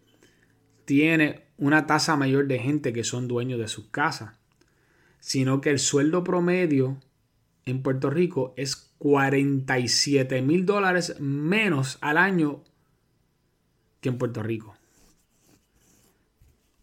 tiene 0.84 1.44
una 1.58 1.86
tasa 1.86 2.16
mayor 2.16 2.46
de 2.46 2.58
gente 2.58 2.92
que 2.92 3.04
son 3.04 3.28
dueños 3.28 3.58
de 3.58 3.68
sus 3.68 3.86
casas, 3.88 4.38
sino 5.20 5.60
que 5.60 5.70
el 5.70 5.78
sueldo 5.78 6.24
promedio 6.24 6.98
en 7.64 7.82
Puerto 7.82 8.10
Rico 8.10 8.54
es 8.56 8.76
47 8.98 10.42
mil 10.42 10.66
dólares 10.66 11.20
menos 11.20 11.98
al 12.00 12.18
año 12.18 12.62
que 14.00 14.08
en 14.08 14.18
Puerto 14.18 14.42
Rico. 14.42 14.76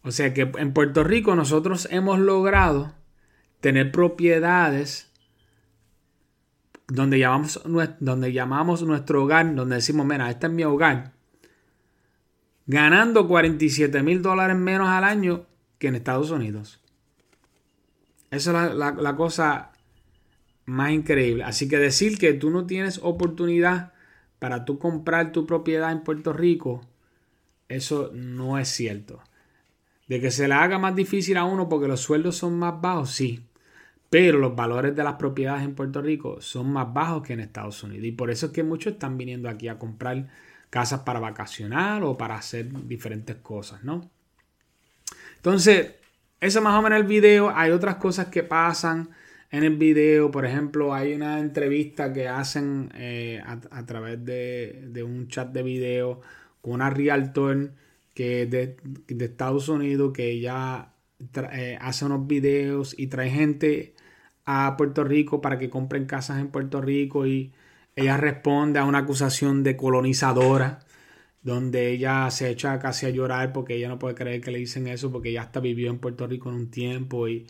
O 0.02 0.10
sea 0.10 0.34
que 0.34 0.42
en 0.42 0.72
Puerto 0.72 1.02
Rico 1.02 1.34
nosotros 1.34 1.88
hemos 1.90 2.18
logrado 2.18 2.92
tener 3.60 3.90
propiedades 3.90 5.10
donde 6.88 7.18
llamamos, 7.18 7.60
donde 8.00 8.32
llamamos 8.32 8.82
nuestro 8.82 9.24
hogar, 9.24 9.54
donde 9.54 9.76
decimos, 9.76 10.06
mira, 10.06 10.30
este 10.30 10.46
es 10.46 10.52
mi 10.52 10.64
hogar, 10.64 11.12
ganando 12.66 13.26
47 13.26 14.02
mil 14.02 14.22
dólares 14.22 14.56
menos 14.56 14.88
al 14.88 15.04
año 15.04 15.46
que 15.78 15.88
en 15.88 15.96
Estados 15.96 16.30
Unidos. 16.30 16.80
Esa 18.30 18.68
es 18.68 18.74
la, 18.74 19.16
cosa 19.16 19.72
más 20.66 20.90
increíble. 20.90 21.44
Así 21.44 21.68
que 21.68 21.78
decir 21.78 22.18
que 22.18 22.32
tú 22.32 22.50
no 22.50 22.66
tienes 22.66 22.98
oportunidad 23.02 23.92
para 24.38 24.64
tú 24.64 24.78
comprar 24.78 25.30
tu 25.30 25.46
propiedad 25.46 25.92
en 25.92 26.02
Puerto 26.02 26.32
Rico, 26.32 26.84
eso 27.68 28.10
no 28.12 28.58
es 28.58 28.68
cierto. 28.68 29.22
De 30.08 30.20
que 30.20 30.30
se 30.30 30.48
le 30.48 30.54
haga 30.54 30.78
más 30.78 30.96
difícil 30.96 31.36
a 31.36 31.44
uno 31.44 31.68
porque 31.68 31.88
los 31.88 32.00
sueldos 32.00 32.36
son 32.36 32.58
más 32.58 32.80
bajos, 32.80 33.10
sí 33.10 33.42
pero 34.14 34.38
los 34.38 34.54
valores 34.54 34.94
de 34.94 35.02
las 35.02 35.14
propiedades 35.14 35.64
en 35.64 35.74
Puerto 35.74 36.00
Rico 36.00 36.40
son 36.40 36.72
más 36.72 36.94
bajos 36.94 37.24
que 37.24 37.32
en 37.32 37.40
Estados 37.40 37.82
Unidos. 37.82 38.06
Y 38.06 38.12
por 38.12 38.30
eso 38.30 38.46
es 38.46 38.52
que 38.52 38.62
muchos 38.62 38.92
están 38.92 39.18
viniendo 39.18 39.48
aquí 39.48 39.66
a 39.66 39.76
comprar 39.76 40.28
casas 40.70 41.00
para 41.00 41.18
vacacionar 41.18 42.04
o 42.04 42.16
para 42.16 42.36
hacer 42.36 42.68
diferentes 42.86 43.34
cosas, 43.34 43.82
¿no? 43.82 44.08
Entonces, 45.34 45.94
eso 46.40 46.62
más 46.62 46.78
o 46.78 46.82
menos 46.82 47.00
el 47.00 47.08
video. 47.08 47.50
Hay 47.52 47.72
otras 47.72 47.96
cosas 47.96 48.28
que 48.28 48.44
pasan 48.44 49.08
en 49.50 49.64
el 49.64 49.76
video. 49.76 50.30
Por 50.30 50.46
ejemplo, 50.46 50.94
hay 50.94 51.12
una 51.12 51.40
entrevista 51.40 52.12
que 52.12 52.28
hacen 52.28 52.92
eh, 52.94 53.42
a, 53.44 53.84
través 53.84 54.24
de, 54.24 55.02
un 55.04 55.26
chat 55.26 55.50
de 55.50 55.64
video 55.64 56.20
con 56.62 56.74
una 56.74 56.88
realtor 56.88 57.72
que 58.14 58.46
de, 58.46 58.76
de 59.08 59.24
Estados 59.24 59.68
Unidos 59.68 60.12
que 60.12 60.30
ella 60.30 60.92
eh, 61.52 61.78
hace 61.80 62.04
unos 62.04 62.28
videos 62.28 62.94
y 62.96 63.08
trae 63.08 63.28
gente 63.28 63.94
a 64.46 64.76
Puerto 64.76 65.04
Rico 65.04 65.40
para 65.40 65.58
que 65.58 65.70
compren 65.70 66.06
casas 66.06 66.40
en 66.40 66.48
Puerto 66.48 66.80
Rico 66.80 67.26
y 67.26 67.52
ella 67.96 68.16
responde 68.16 68.78
a 68.78 68.84
una 68.84 68.98
acusación 68.98 69.62
de 69.62 69.76
colonizadora 69.76 70.80
donde 71.42 71.90
ella 71.90 72.30
se 72.30 72.50
echa 72.50 72.78
casi 72.78 73.06
a 73.06 73.10
llorar 73.10 73.52
porque 73.52 73.76
ella 73.76 73.88
no 73.88 73.98
puede 73.98 74.14
creer 74.14 74.40
que 74.40 74.50
le 74.50 74.58
dicen 74.58 74.88
eso 74.88 75.12
porque 75.12 75.28
ella 75.28 75.42
hasta 75.42 75.60
vivió 75.60 75.90
en 75.90 75.98
Puerto 75.98 76.26
Rico 76.26 76.48
en 76.48 76.56
un 76.56 76.70
tiempo 76.70 77.28
y, 77.28 77.46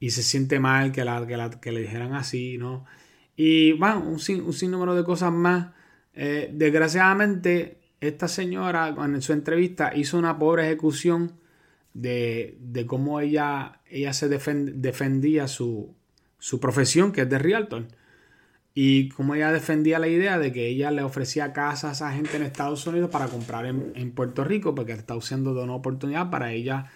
se 0.00 0.22
siente 0.22 0.60
mal 0.60 0.92
que, 0.92 1.04
la, 1.04 1.26
que, 1.60 1.72
le 1.72 1.80
dijeran 1.80 2.14
así, 2.14 2.58
¿no? 2.58 2.84
Y 3.36 3.72
bueno, 3.72 4.00
un, 4.00 4.14
un 4.14 4.52
sinnúmero 4.52 4.94
de 4.94 5.04
cosas 5.04 5.32
más. 5.32 5.72
Eh, 6.14 6.50
desgraciadamente, 6.52 7.80
esta 8.00 8.28
señora 8.28 8.88
en 8.88 9.22
su 9.22 9.32
entrevista 9.32 9.92
hizo 9.94 10.18
una 10.18 10.38
pobre 10.38 10.66
ejecución 10.66 11.38
de, 11.94 12.84
cómo 12.86 13.20
ella, 13.20 13.80
ella 13.88 14.12
se 14.12 14.28
defendía 14.28 15.48
su, 15.48 15.94
su 16.38 16.60
profesión, 16.60 17.12
que 17.12 17.22
es 17.22 17.30
de 17.30 17.38
realtor. 17.38 17.86
Y 18.74 19.08
como 19.08 19.34
ella 19.34 19.50
defendía 19.50 19.98
la 19.98 20.06
idea 20.06 20.38
de 20.38 20.52
que 20.52 20.68
ella 20.68 20.90
le 20.92 21.02
ofrecía 21.02 21.52
casas 21.52 22.00
a 22.00 22.12
gente 22.12 22.36
en 22.36 22.44
Estados 22.44 22.86
Unidos 22.86 23.10
para 23.10 23.26
comprar 23.26 23.66
en, 23.66 24.12
Puerto 24.12 24.44
Rico, 24.44 24.74
porque 24.74 24.92
está 24.92 25.16
usando 25.16 25.52
de 25.52 25.64
una 25.64 25.74
oportunidad 25.74 26.30
para 26.30 26.52
ella 26.52 26.90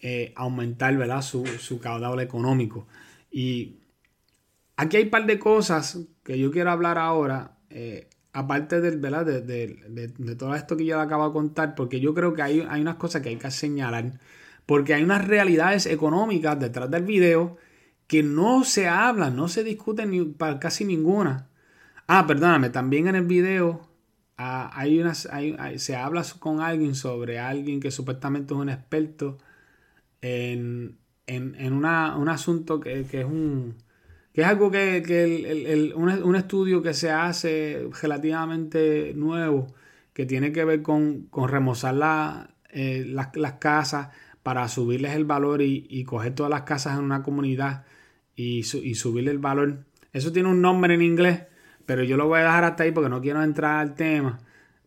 eh, 0.00 0.32
aumentar 0.36 0.96
¿verdad? 0.96 1.20
Su, 1.20 1.44
su 1.46 1.80
caudal 1.80 2.20
económico. 2.20 2.86
Y 3.30 3.76
aquí 4.76 4.96
hay 4.96 5.04
un 5.04 5.10
par 5.10 5.26
de 5.26 5.38
cosas 5.38 5.98
que 6.22 6.38
yo 6.38 6.50
quiero 6.50 6.70
hablar 6.70 6.96
ahora, 6.96 7.58
eh, 7.68 8.08
aparte 8.32 8.80
del, 8.80 8.98
¿verdad? 8.98 9.26
De, 9.26 9.42
de, 9.42 10.36
todo 10.36 10.54
esto 10.54 10.78
que 10.78 10.86
yo 10.86 10.96
le 10.96 11.02
acabo 11.02 11.26
de 11.26 11.32
contar, 11.34 11.74
porque 11.74 12.00
yo 12.00 12.14
creo 12.14 12.32
que 12.32 12.40
hay, 12.40 12.66
hay 12.70 12.80
unas 12.80 12.96
cosas 12.96 13.20
que 13.20 13.28
hay 13.28 13.36
que 13.36 13.50
señalar, 13.50 14.18
porque 14.64 14.94
hay 14.94 15.02
unas 15.02 15.26
realidades 15.28 15.84
económicas 15.84 16.58
detrás 16.58 16.90
del 16.90 17.02
video 17.02 17.58
que 18.08 18.24
no 18.24 18.64
se 18.64 18.88
hablan, 18.88 19.36
no 19.36 19.48
se 19.48 19.62
discuten 19.62 20.10
ni, 20.10 20.24
para 20.24 20.58
casi 20.58 20.84
ninguna. 20.84 21.48
Ah, 22.08 22.26
perdóname, 22.26 22.70
también 22.70 23.06
en 23.06 23.16
el 23.16 23.26
video 23.26 23.88
ah, 24.38 24.70
hay 24.74 24.98
unas, 25.00 25.28
se 25.76 25.96
habla 25.96 26.24
con 26.40 26.60
alguien 26.60 26.94
sobre 26.96 27.38
alguien 27.38 27.80
que 27.80 27.90
supuestamente 27.92 28.54
es 28.54 28.60
un 28.60 28.70
experto 28.70 29.38
en, 30.20 30.98
un 31.28 31.84
asunto 32.28 32.80
que, 32.80 33.00
es 33.00 33.24
un 33.24 33.76
que 34.32 34.42
es 34.42 34.46
algo 34.46 34.70
que, 34.70 35.92
un, 35.94 36.36
estudio 36.36 36.82
que 36.82 36.94
se 36.94 37.10
hace 37.10 37.88
relativamente 38.02 39.12
nuevo 39.14 39.74
que 40.12 40.26
tiene 40.26 40.52
que 40.52 40.64
ver 40.64 40.82
con, 40.82 41.26
con 41.26 41.48
remozar 41.48 42.54
eh, 42.70 43.04
las, 43.06 43.52
casas 43.58 44.08
para 44.42 44.66
subirles 44.68 45.14
el 45.14 45.24
valor 45.24 45.62
y, 45.62 46.04
coger 46.04 46.34
todas 46.34 46.50
las 46.50 46.62
casas 46.62 46.98
en 46.98 47.04
una 47.04 47.22
comunidad 47.22 47.84
y, 48.38 48.60
y 48.60 48.94
subirle 48.94 49.32
el 49.32 49.38
valor. 49.38 49.84
Eso 50.12 50.32
tiene 50.32 50.48
un 50.48 50.62
nombre 50.62 50.94
en 50.94 51.02
inglés, 51.02 51.42
pero 51.84 52.04
yo 52.04 52.16
lo 52.16 52.28
voy 52.28 52.38
a 52.38 52.44
dejar 52.44 52.64
hasta 52.64 52.84
ahí 52.84 52.92
porque 52.92 53.10
no 53.10 53.20
quiero 53.20 53.42
entrar 53.42 53.80
al 53.80 53.94
tema. 53.96 54.38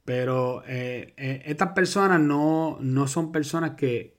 Pero 0.06 0.64
eh, 0.66 1.14
eh, 1.18 1.44
estas 1.46 1.74
personas 1.74 2.22
no, 2.22 2.78
no 2.80 3.08
son 3.08 3.32
personas 3.32 3.72
que, 3.72 4.16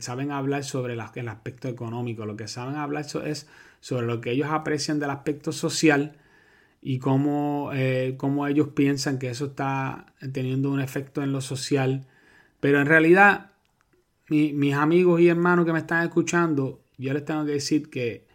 saben 0.00 0.30
hablar 0.30 0.64
sobre 0.64 0.94
el 0.94 1.28
aspecto 1.28 1.68
económico. 1.68 2.24
Lo 2.24 2.36
que 2.36 2.48
saben 2.48 2.76
hablar 2.76 3.04
es 3.26 3.48
sobre 3.80 4.06
lo 4.06 4.22
que 4.22 4.30
ellos 4.30 4.48
aprecian 4.50 4.98
del 4.98 5.10
aspecto 5.10 5.52
social 5.52 6.16
y 6.80 7.00
cómo, 7.00 7.70
eh, 7.74 8.14
cómo 8.16 8.46
ellos 8.46 8.68
piensan 8.68 9.18
que 9.18 9.28
eso 9.28 9.46
está 9.46 10.06
teniendo 10.32 10.70
un 10.70 10.80
efecto 10.80 11.22
en 11.22 11.32
lo 11.32 11.42
social. 11.42 12.06
Pero 12.60 12.80
en 12.80 12.86
realidad, 12.86 13.50
mis 14.30 14.74
amigos 14.74 15.20
y 15.20 15.28
hermanos 15.28 15.66
que 15.66 15.72
me 15.74 15.80
están 15.80 16.02
escuchando, 16.04 16.81
yo 16.98 17.12
les 17.12 17.24
tengo 17.24 17.44
que 17.44 17.52
decir 17.52 17.90
que 17.90 18.26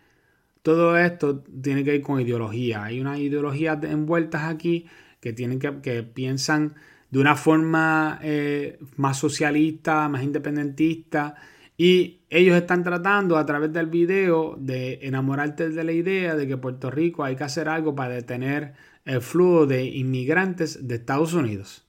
todo 0.61 0.97
esto 0.97 1.39
tiene 1.61 1.83
que 1.83 1.91
ver 1.91 2.01
con 2.01 2.19
ideología. 2.19 2.83
Hay 2.83 2.99
unas 2.99 3.19
ideologías 3.19 3.81
envueltas 3.83 4.43
aquí 4.43 4.85
que 5.19 5.33
tienen 5.33 5.59
que, 5.59 5.79
que 5.81 6.03
piensan 6.03 6.75
de 7.09 7.19
una 7.19 7.35
forma 7.35 8.19
eh, 8.21 8.77
más 8.97 9.17
socialista, 9.17 10.09
más 10.09 10.23
independentista. 10.23 11.35
Y 11.77 12.21
ellos 12.29 12.57
están 12.57 12.83
tratando 12.83 13.37
a 13.37 13.45
través 13.45 13.71
del 13.71 13.85
video 13.85 14.55
de 14.59 14.99
enamorarte 15.03 15.69
de 15.69 15.83
la 15.83 15.91
idea 15.91 16.35
de 16.35 16.47
que 16.47 16.57
Puerto 16.57 16.89
Rico 16.91 17.23
hay 17.23 17.35
que 17.35 17.43
hacer 17.43 17.69
algo 17.69 17.95
para 17.95 18.15
detener 18.15 18.73
el 19.05 19.21
flujo 19.21 19.67
de 19.67 19.85
inmigrantes 19.85 20.87
de 20.87 20.95
Estados 20.95 21.33
Unidos. 21.33 21.85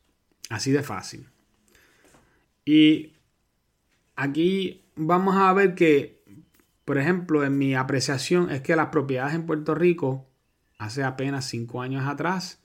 Así 0.50 0.70
de 0.70 0.83
fácil. 0.83 1.26
Y 2.64 3.14
aquí 4.14 4.85
vamos 4.94 5.37
a 5.37 5.52
ver 5.52 5.74
que 5.74 6.17
por 6.88 6.96
ejemplo, 6.96 7.44
en 7.44 7.59
mi 7.59 7.74
apreciación 7.74 8.51
es 8.51 8.62
que 8.62 8.74
las 8.74 8.87
propiedades 8.87 9.35
en 9.35 9.44
Puerto 9.44 9.74
Rico, 9.74 10.27
hace 10.79 11.05
apenas 11.05 11.44
cinco 11.44 11.83
años 11.83 12.09
atrás, 12.09 12.62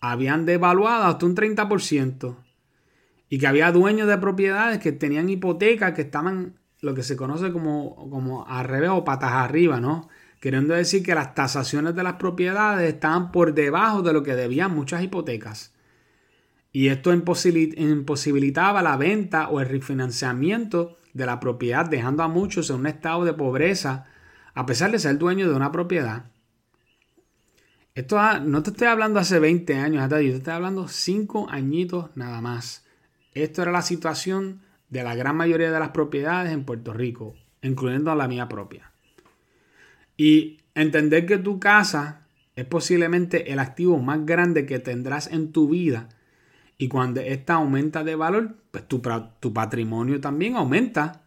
habían 0.00 0.46
devaluado 0.46 1.06
hasta 1.06 1.26
un 1.26 1.34
30%. 1.34 2.36
Y 3.28 3.40
que 3.40 3.48
había 3.48 3.72
dueños 3.72 4.06
de 4.06 4.18
propiedades 4.18 4.78
que 4.78 4.92
tenían 4.92 5.28
hipotecas 5.28 5.94
que 5.94 6.02
estaban 6.02 6.60
lo 6.80 6.94
que 6.94 7.02
se 7.02 7.16
conoce 7.16 7.50
como, 7.50 8.08
como 8.08 8.46
al 8.46 8.66
revés 8.66 8.90
o 8.90 9.02
patas 9.02 9.32
arriba, 9.32 9.80
¿no? 9.80 10.08
Queriendo 10.38 10.74
decir 10.74 11.02
que 11.02 11.16
las 11.16 11.34
tasaciones 11.34 11.96
de 11.96 12.04
las 12.04 12.14
propiedades 12.14 12.88
estaban 12.88 13.32
por 13.32 13.52
debajo 13.52 14.02
de 14.02 14.12
lo 14.12 14.22
que 14.22 14.36
debían 14.36 14.72
muchas 14.72 15.02
hipotecas. 15.02 15.74
Y 16.70 16.86
esto 16.86 17.12
imposibilitaba 17.12 18.80
la 18.80 18.96
venta 18.96 19.48
o 19.48 19.58
el 19.58 19.68
refinanciamiento 19.68 20.98
de 21.12 21.26
la 21.26 21.40
propiedad, 21.40 21.86
dejando 21.86 22.22
a 22.22 22.28
muchos 22.28 22.70
en 22.70 22.76
un 22.76 22.86
estado 22.86 23.24
de 23.24 23.32
pobreza, 23.32 24.06
a 24.54 24.66
pesar 24.66 24.90
de 24.90 24.98
ser 24.98 25.18
dueño 25.18 25.48
de 25.48 25.54
una 25.54 25.72
propiedad. 25.72 26.30
Esto 27.94 28.18
no 28.40 28.62
te 28.62 28.70
estoy 28.70 28.86
hablando 28.86 29.18
hace 29.18 29.38
20 29.38 29.74
años, 29.76 30.02
yo 30.02 30.16
te 30.16 30.36
estoy 30.36 30.52
hablando 30.52 30.88
5 30.88 31.48
añitos 31.50 32.10
nada 32.14 32.40
más. 32.40 32.86
Esto 33.32 33.62
era 33.62 33.72
la 33.72 33.82
situación 33.82 34.62
de 34.88 35.02
la 35.02 35.14
gran 35.14 35.36
mayoría 35.36 35.70
de 35.70 35.78
las 35.78 35.90
propiedades 35.90 36.52
en 36.52 36.64
Puerto 36.64 36.92
Rico, 36.92 37.34
incluyendo 37.62 38.14
la 38.14 38.28
mía 38.28 38.48
propia. 38.48 38.92
Y 40.16 40.58
entender 40.74 41.26
que 41.26 41.38
tu 41.38 41.58
casa 41.58 42.26
es 42.56 42.64
posiblemente 42.64 43.52
el 43.52 43.58
activo 43.58 43.98
más 43.98 44.24
grande 44.26 44.66
que 44.66 44.78
tendrás 44.78 45.26
en 45.28 45.52
tu 45.52 45.68
vida 45.68 46.08
y 46.80 46.88
cuando 46.88 47.20
esta 47.20 47.56
aumenta 47.56 48.04
de 48.04 48.16
valor, 48.16 48.56
pues 48.70 48.88
tu, 48.88 49.02
tu 49.38 49.52
patrimonio 49.52 50.18
también 50.18 50.56
aumenta. 50.56 51.20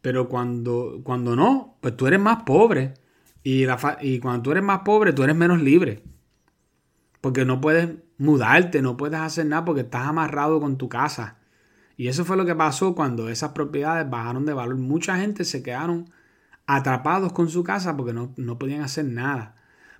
Pero 0.00 0.28
cuando, 0.28 1.00
cuando 1.02 1.34
no, 1.34 1.76
pues 1.80 1.96
tú 1.96 2.06
eres 2.06 2.20
más 2.20 2.44
pobre. 2.44 2.94
Y, 3.42 3.66
y 4.02 4.20
cuando 4.20 4.42
tú 4.42 4.52
eres 4.52 4.62
más 4.62 4.82
pobre, 4.84 5.12
tú 5.12 5.24
eres 5.24 5.34
menos 5.34 5.60
libre. 5.60 6.04
Porque 7.20 7.44
no 7.44 7.60
puedes 7.60 7.88
mudarte, 8.16 8.80
no 8.80 8.96
puedes 8.96 9.18
hacer 9.18 9.46
nada 9.46 9.64
porque 9.64 9.80
estás 9.80 10.06
amarrado 10.06 10.60
con 10.60 10.78
tu 10.78 10.88
casa. 10.88 11.38
Y 11.96 12.06
eso 12.06 12.24
fue 12.24 12.36
lo 12.36 12.46
que 12.46 12.54
pasó 12.54 12.94
cuando 12.94 13.28
esas 13.28 13.50
propiedades 13.50 14.08
bajaron 14.08 14.46
de 14.46 14.54
valor. 14.54 14.76
Mucha 14.76 15.16
gente 15.16 15.44
se 15.44 15.64
quedaron 15.64 16.10
atrapados 16.64 17.32
con 17.32 17.48
su 17.48 17.64
casa 17.64 17.96
porque 17.96 18.12
no, 18.12 18.56
podían 18.56 18.82
hacer 18.82 19.06
nada. 19.06 19.56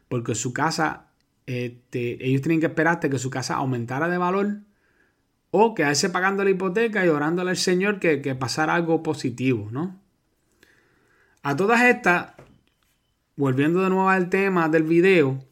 Porque 0.09 0.37
su 0.37 0.53
casa, 0.53 1.07
este, 1.47 2.25
ellos 2.25 2.41
tenían 2.41 2.61
que 2.61 2.67
esperar 2.67 3.01
que 3.01 3.19
su 3.19 3.31
casa 3.31 3.57
aumentara 3.57 4.09
de 4.09 4.19
valor 4.19 4.61
o 5.55 5.75
quedarse 5.75 6.09
pagando 6.09 6.43
la 6.43 6.51
hipoteca 6.51 7.05
y 7.05 7.09
orándole 7.09 7.51
al 7.51 7.59
Señor 7.59 8.01
que, 8.01 8.35
pasara 8.35 8.75
algo 8.75 9.03
positivo, 9.03 9.69
¿no? 9.71 10.01
A 11.43 11.55
todas 11.57 11.83
estas, 11.83 12.33
volviendo 13.37 13.83
de 13.83 13.91
nuevo 13.91 14.09
al 14.09 14.31
tema 14.31 14.71
del 14.71 14.85
video, 14.85 15.45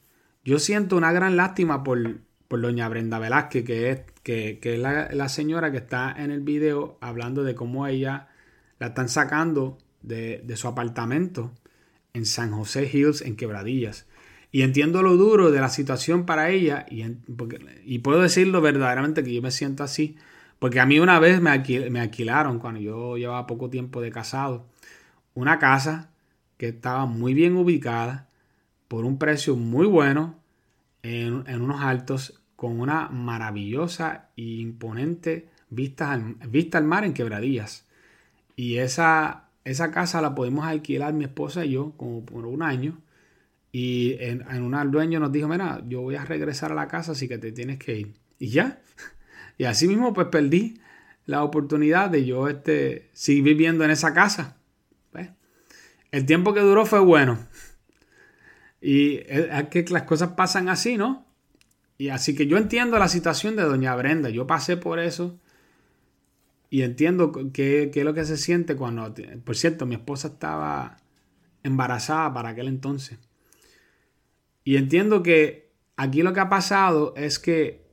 yo 0.42 0.58
siento 0.58 0.96
una 0.96 1.12
gran 1.12 1.36
lástima 1.36 1.84
por, 1.84 2.22
doña 2.48 2.88
Brenda 2.88 3.18
Velázquez, 3.18 3.62
que 3.64 3.90
es, 3.90 4.00
que, 4.22 4.58
es 4.62 4.78
la, 4.78 5.28
señora 5.28 5.70
que 5.70 5.76
está 5.76 6.14
en 6.16 6.30
el 6.30 6.40
video 6.40 6.96
hablando 7.02 7.44
de 7.44 7.54
cómo 7.54 7.86
ella 7.86 8.28
la 8.78 8.88
están 8.88 9.10
sacando 9.10 9.76
de, 10.00 10.40
de 10.42 10.56
su 10.56 10.66
apartamento 10.66 11.52
en 12.14 12.24
San 12.24 12.52
José 12.52 12.88
Hills, 12.90 13.20
en 13.20 13.36
Quebradillas. 13.36 14.06
Y 14.52 14.62
entiendo 14.62 15.02
lo 15.02 15.16
duro 15.16 15.50
de 15.50 15.60
la 15.60 15.68
situación 15.68 16.26
para 16.26 16.50
ella 16.50 16.86
y, 16.90 17.98
puedo 17.98 18.20
decirlo 18.20 18.60
verdaderamente 18.60 19.22
que 19.22 19.32
yo 19.32 19.42
me 19.42 19.50
siento 19.50 19.84
así. 19.84 20.16
Porque 20.58 20.80
a 20.80 20.86
mí 20.86 20.98
una 20.98 21.18
vez 21.20 21.40
me, 21.40 21.50
me 21.90 22.00
alquilaron, 22.00 22.58
cuando 22.58 22.80
yo 22.80 23.16
llevaba 23.16 23.46
poco 23.46 23.70
tiempo 23.70 24.00
de 24.00 24.10
casado, 24.10 24.66
una 25.34 25.58
casa 25.58 26.10
que 26.58 26.68
estaba 26.68 27.06
muy 27.06 27.32
bien 27.32 27.56
ubicada, 27.56 28.28
por 28.88 29.04
un 29.04 29.18
precio 29.18 29.56
muy 29.56 29.86
bueno, 29.86 30.40
en, 31.02 31.62
unos 31.62 31.80
altos, 31.80 32.42
con 32.56 32.80
una 32.80 33.08
maravillosa 33.08 34.28
e 34.36 34.42
imponente 34.42 35.48
vista 35.70 36.12
al, 36.12 36.34
vista 36.48 36.78
al 36.78 36.84
mar 36.84 37.04
en 37.04 37.14
quebradillas. 37.14 37.86
Y 38.56 38.76
esa, 38.78 39.48
esa 39.64 39.90
casa 39.90 40.20
la 40.20 40.34
pudimos 40.34 40.66
alquilar 40.66 41.14
mi 41.14 41.24
esposa 41.24 41.64
y 41.64 41.72
yo 41.72 41.92
como 41.96 42.24
por 42.24 42.46
un 42.46 42.62
año 42.62 42.98
y 43.72 44.16
en, 44.20 44.44
en 44.50 44.62
una 44.62 44.82
el 44.82 44.90
dueño 44.90 45.20
nos 45.20 45.32
dijo, 45.32 45.48
mira, 45.48 45.82
yo 45.86 46.02
voy 46.02 46.16
a 46.16 46.24
regresar 46.24 46.72
a 46.72 46.74
la 46.74 46.88
casa, 46.88 47.12
así 47.12 47.28
que 47.28 47.38
te 47.38 47.52
tienes 47.52 47.78
que 47.78 47.98
ir. 47.98 48.14
Y 48.38 48.48
ya. 48.48 48.80
Y 49.58 49.64
así 49.64 49.86
mismo 49.86 50.14
pues 50.14 50.28
perdí 50.28 50.80
la 51.26 51.44
oportunidad 51.44 52.08
de 52.08 52.24
yo 52.24 52.48
este, 52.48 53.10
seguir 53.12 53.44
viviendo 53.44 53.84
en 53.84 53.90
esa 53.90 54.14
casa. 54.14 54.56
El 56.10 56.26
tiempo 56.26 56.52
que 56.52 56.60
duró 56.60 56.86
fue 56.86 56.98
bueno. 56.98 57.38
Y 58.80 59.18
es 59.28 59.68
que 59.70 59.84
las 59.90 60.02
cosas 60.02 60.30
pasan 60.30 60.68
así, 60.68 60.96
¿no? 60.96 61.26
Y 61.98 62.08
así 62.08 62.34
que 62.34 62.46
yo 62.46 62.56
entiendo 62.56 62.98
la 62.98 63.08
situación 63.08 63.56
de 63.56 63.62
doña 63.62 63.94
Brenda. 63.94 64.30
Yo 64.30 64.46
pasé 64.46 64.76
por 64.76 64.98
eso. 64.98 65.38
Y 66.68 66.82
entiendo 66.82 67.32
qué, 67.52 67.90
qué 67.92 68.00
es 68.00 68.04
lo 68.04 68.14
que 68.14 68.24
se 68.24 68.36
siente 68.36 68.74
cuando... 68.74 69.14
Por 69.44 69.56
cierto, 69.56 69.86
mi 69.86 69.96
esposa 69.96 70.28
estaba 70.28 70.96
embarazada 71.62 72.32
para 72.32 72.50
aquel 72.50 72.68
entonces. 72.68 73.18
Y 74.64 74.76
entiendo 74.76 75.22
que 75.22 75.70
aquí 75.96 76.22
lo 76.22 76.32
que 76.32 76.40
ha 76.40 76.48
pasado 76.48 77.14
es 77.16 77.38
que 77.38 77.84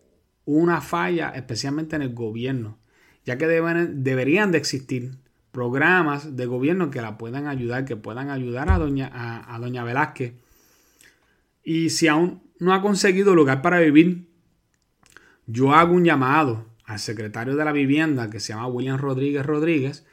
una 0.45 0.81
falla, 0.81 1.29
especialmente 1.29 1.95
en 1.95 2.01
el 2.01 2.13
gobierno, 2.13 2.77
ya 3.25 3.37
que 3.37 3.47
deberían 3.47 4.51
de 4.51 4.57
existir 4.57 5.17
programas 5.51 6.37
de 6.37 6.45
gobierno 6.45 6.89
que 6.89 7.01
la 7.01 7.17
puedan 7.17 7.47
ayudar, 7.47 7.83
que 7.83 7.95
puedan 7.95 8.29
ayudar 8.29 8.69
a 8.69 8.77
doña, 8.77 9.11
a, 9.13 9.59
doña 9.59 9.83
Velázquez. 9.83 10.33
Y 11.63 11.89
si 11.89 12.07
aún 12.07 12.43
no 12.59 12.73
ha 12.73 12.81
conseguido 12.81 13.35
lugar 13.35 13.61
para 13.61 13.79
vivir, 13.79 14.29
yo 15.45 15.73
hago 15.73 15.93
un 15.93 16.05
llamado 16.05 16.65
al 16.85 16.99
secretario 16.99 17.55
de 17.55 17.65
la 17.65 17.73
vivienda 17.73 18.29
que 18.29 18.39
se 18.39 18.53
llama 18.53 18.67
William 18.67 18.97
Rodríguez 18.97 19.45
Rodríguez 19.45 20.05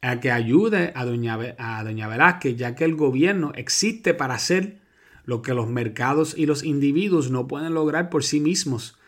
a 0.00 0.20
que 0.20 0.30
ayude 0.30 0.92
a 0.94 1.04
doña, 1.04 1.38
a 1.58 1.84
doña 1.84 2.08
Velázquez, 2.08 2.56
ya 2.56 2.74
que 2.74 2.84
el 2.84 2.94
gobierno 2.94 3.52
existe 3.54 4.14
para 4.14 4.34
hacer 4.34 4.83
lo 5.24 5.42
que 5.42 5.54
los 5.54 5.68
mercados 5.68 6.36
y 6.36 6.46
los 6.46 6.64
individuos 6.64 7.30
no 7.30 7.46
pueden 7.48 7.74
lograr 7.74 8.10
por 8.10 8.24
sí 8.24 8.40
mismos, 8.40 8.98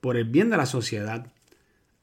por 0.00 0.16
el 0.16 0.24
bien 0.24 0.50
de 0.50 0.56
la 0.56 0.66
sociedad. 0.66 1.26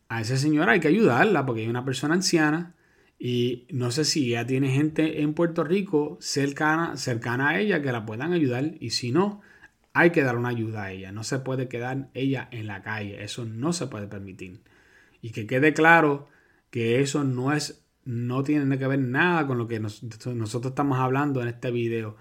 A 0.09 0.21
esa 0.21 0.37
señora 0.37 0.73
hay 0.73 0.79
que 0.79 0.87
ayudarla 0.87 1.45
porque 1.45 1.63
es 1.63 1.69
una 1.69 1.85
persona 1.85 2.13
anciana 2.13 2.75
y 3.19 3.65
no 3.71 3.91
sé 3.91 4.05
si 4.05 4.29
ya 4.29 4.45
tiene 4.45 4.69
gente 4.69 5.21
en 5.21 5.33
Puerto 5.33 5.63
Rico 5.63 6.17
cercana, 6.21 6.97
cercana 6.97 7.49
a 7.49 7.59
ella 7.59 7.81
que 7.81 7.91
la 7.91 8.05
puedan 8.05 8.31
ayudar 8.31 8.73
y 8.79 8.91
si 8.91 9.11
no, 9.11 9.41
hay 9.93 10.11
que 10.11 10.21
dar 10.21 10.37
una 10.37 10.49
ayuda 10.49 10.83
a 10.83 10.91
ella. 10.91 11.11
No 11.11 11.23
se 11.23 11.39
puede 11.39 11.67
quedar 11.67 12.09
ella 12.13 12.47
en 12.51 12.67
la 12.67 12.83
calle. 12.83 13.23
Eso 13.23 13.45
no 13.45 13.73
se 13.73 13.87
puede 13.87 14.07
permitir. 14.07 14.61
Y 15.23 15.31
que 15.31 15.47
quede 15.47 15.73
claro 15.73 16.27
que 16.69 17.01
eso 17.01 17.23
no 17.23 17.51
es, 17.51 17.83
no 18.05 18.43
tiene 18.43 18.77
que 18.77 18.85
ver 18.85 18.99
nada 18.99 19.47
con 19.47 19.57
lo 19.57 19.67
que 19.67 19.79
nosotros 19.79 20.65
estamos 20.71 20.99
hablando 20.99 21.41
en 21.41 21.47
este 21.47 21.71
video. 21.71 22.15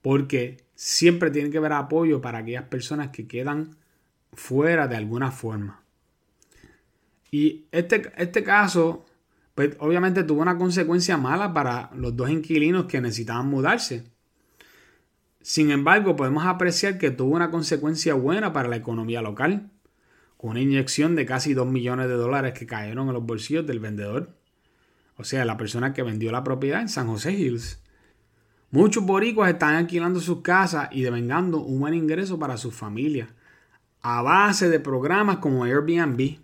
Porque 0.00 0.64
siempre 0.82 1.30
tiene 1.30 1.50
que 1.50 1.58
haber 1.58 1.74
apoyo 1.74 2.22
para 2.22 2.38
aquellas 2.38 2.64
personas 2.64 3.10
que 3.10 3.26
quedan 3.26 3.76
fuera 4.32 4.88
de 4.88 4.96
alguna 4.96 5.30
forma. 5.30 5.82
Y 7.30 7.66
este, 7.70 8.10
este 8.16 8.42
caso, 8.42 9.04
pues 9.54 9.76
obviamente 9.78 10.24
tuvo 10.24 10.40
una 10.40 10.56
consecuencia 10.56 11.18
mala 11.18 11.52
para 11.52 11.90
los 11.94 12.16
dos 12.16 12.30
inquilinos 12.30 12.86
que 12.86 13.02
necesitaban 13.02 13.46
mudarse. 13.46 14.04
Sin 15.42 15.70
embargo, 15.70 16.16
podemos 16.16 16.46
apreciar 16.46 16.96
que 16.96 17.10
tuvo 17.10 17.36
una 17.36 17.50
consecuencia 17.50 18.14
buena 18.14 18.54
para 18.54 18.70
la 18.70 18.76
economía 18.76 19.20
local, 19.20 19.70
con 20.38 20.52
una 20.52 20.62
inyección 20.62 21.14
de 21.14 21.26
casi 21.26 21.52
2 21.52 21.66
millones 21.66 22.08
de 22.08 22.14
dólares 22.14 22.54
que 22.54 22.66
cayeron 22.66 23.08
en 23.08 23.12
los 23.12 23.26
bolsillos 23.26 23.66
del 23.66 23.80
vendedor, 23.80 24.34
o 25.18 25.24
sea, 25.24 25.44
la 25.44 25.58
persona 25.58 25.92
que 25.92 26.02
vendió 26.02 26.32
la 26.32 26.42
propiedad 26.42 26.80
en 26.80 26.88
San 26.88 27.06
José 27.06 27.32
Hills. 27.32 27.82
Muchos 28.72 29.04
boricuas 29.04 29.50
están 29.50 29.74
alquilando 29.74 30.20
sus 30.20 30.42
casas 30.42 30.88
y 30.92 31.02
devengando 31.02 31.58
un 31.60 31.80
buen 31.80 31.94
ingreso 31.94 32.38
para 32.38 32.56
sus 32.56 32.72
familias, 32.72 33.28
a 34.00 34.22
base 34.22 34.68
de 34.68 34.78
programas 34.78 35.38
como 35.38 35.64
Airbnb. 35.64 36.38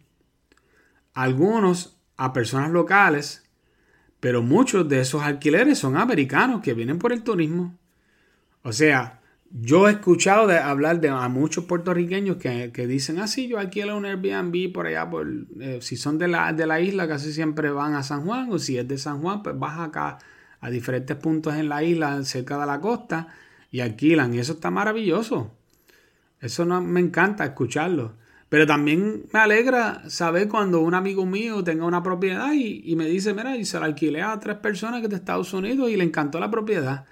Algunos 1.15 1.97
a 2.17 2.33
personas 2.33 2.73
locales, 2.73 3.45
pero 4.19 4.43
muchos 4.43 4.89
de 4.89 5.01
esos 5.01 5.23
alquileres 5.23 5.79
son 5.79 5.97
americanos 5.97 6.63
que 6.63 6.75
vienen 6.75 6.99
por 6.99 7.13
el 7.13 7.23
turismo. 7.23 7.79
O 8.63 8.73
sea, 8.73 9.21
yo 9.53 9.89
he 9.89 9.93
escuchado 9.93 10.49
de 10.49 10.59
hablar 10.59 11.01
de 11.01 11.09
a 11.11 11.29
muchos 11.29 11.65
puertorriqueños 11.65 12.39
que, 12.39 12.87
dicen, 12.89 13.21
ah, 13.21 13.27
yo 13.27 13.59
alquilo 13.59 13.97
un 13.97 14.05
Airbnb 14.05 14.73
por 14.73 14.89
allá, 14.89 15.09
por, 15.09 15.29
eh, 15.61 15.79
si 15.81 15.97
son 15.97 16.19
de 16.19 16.27
la, 16.27 16.53
de 16.53 16.67
la 16.67 16.81
isla, 16.81 17.07
casi 17.07 17.33
siempre 17.33 17.71
van 17.71 17.95
a 17.95 18.03
San 18.03 18.25
Juan, 18.25 18.51
o 18.51 18.59
si 18.59 18.77
es 18.77 18.89
de 18.89 18.99
San 18.99 19.23
Juan, 19.23 19.45
pues 19.45 19.57
vas 19.57 19.79
acá 19.79 20.19
a 20.67 20.71
diferentes 20.71 21.17
puntos 21.17 21.55
en 21.55 21.69
la 21.69 21.85
isla, 21.85 22.25
cerca 22.25 22.59
de 22.59 22.67
la 22.67 22.81
costa, 22.81 23.29
y 23.71 23.79
alquilan, 23.79 24.35
y 24.35 24.41
eso 24.41 24.55
está 24.55 24.69
maravilloso. 24.69 25.55
Eso 26.41 26.65
no, 26.65 26.83
me 26.83 26.99
encanta 26.99 27.45
escucharlo. 27.45 28.15
Pero 28.49 28.67
también 28.67 29.27
me 29.33 29.39
alegra 29.39 30.11
saber 30.11 30.49
cuando 30.49 30.81
un 30.81 30.95
amigo 30.95 31.25
mío 31.25 31.63
tenga 31.63 31.85
una 31.85 32.03
propiedad 32.03 32.53
y, 32.53 32.97
me 32.97 33.07
dice, 33.07 33.33
mira, 33.33 33.57
y 33.57 33.65
se 33.65 33.79
la 33.79 33.87
alquilé 33.87 34.23
a 34.23 34.41
tres 34.41 34.57
personas 34.57 35.03
que 35.03 35.09
de 35.09 35.15
Estados 35.15 35.53
Unidos 35.55 35.89
y 35.89 35.97
le 35.97 36.03
encantó 36.03 36.41
la 36.41 36.51
propiedad. 36.51 37.05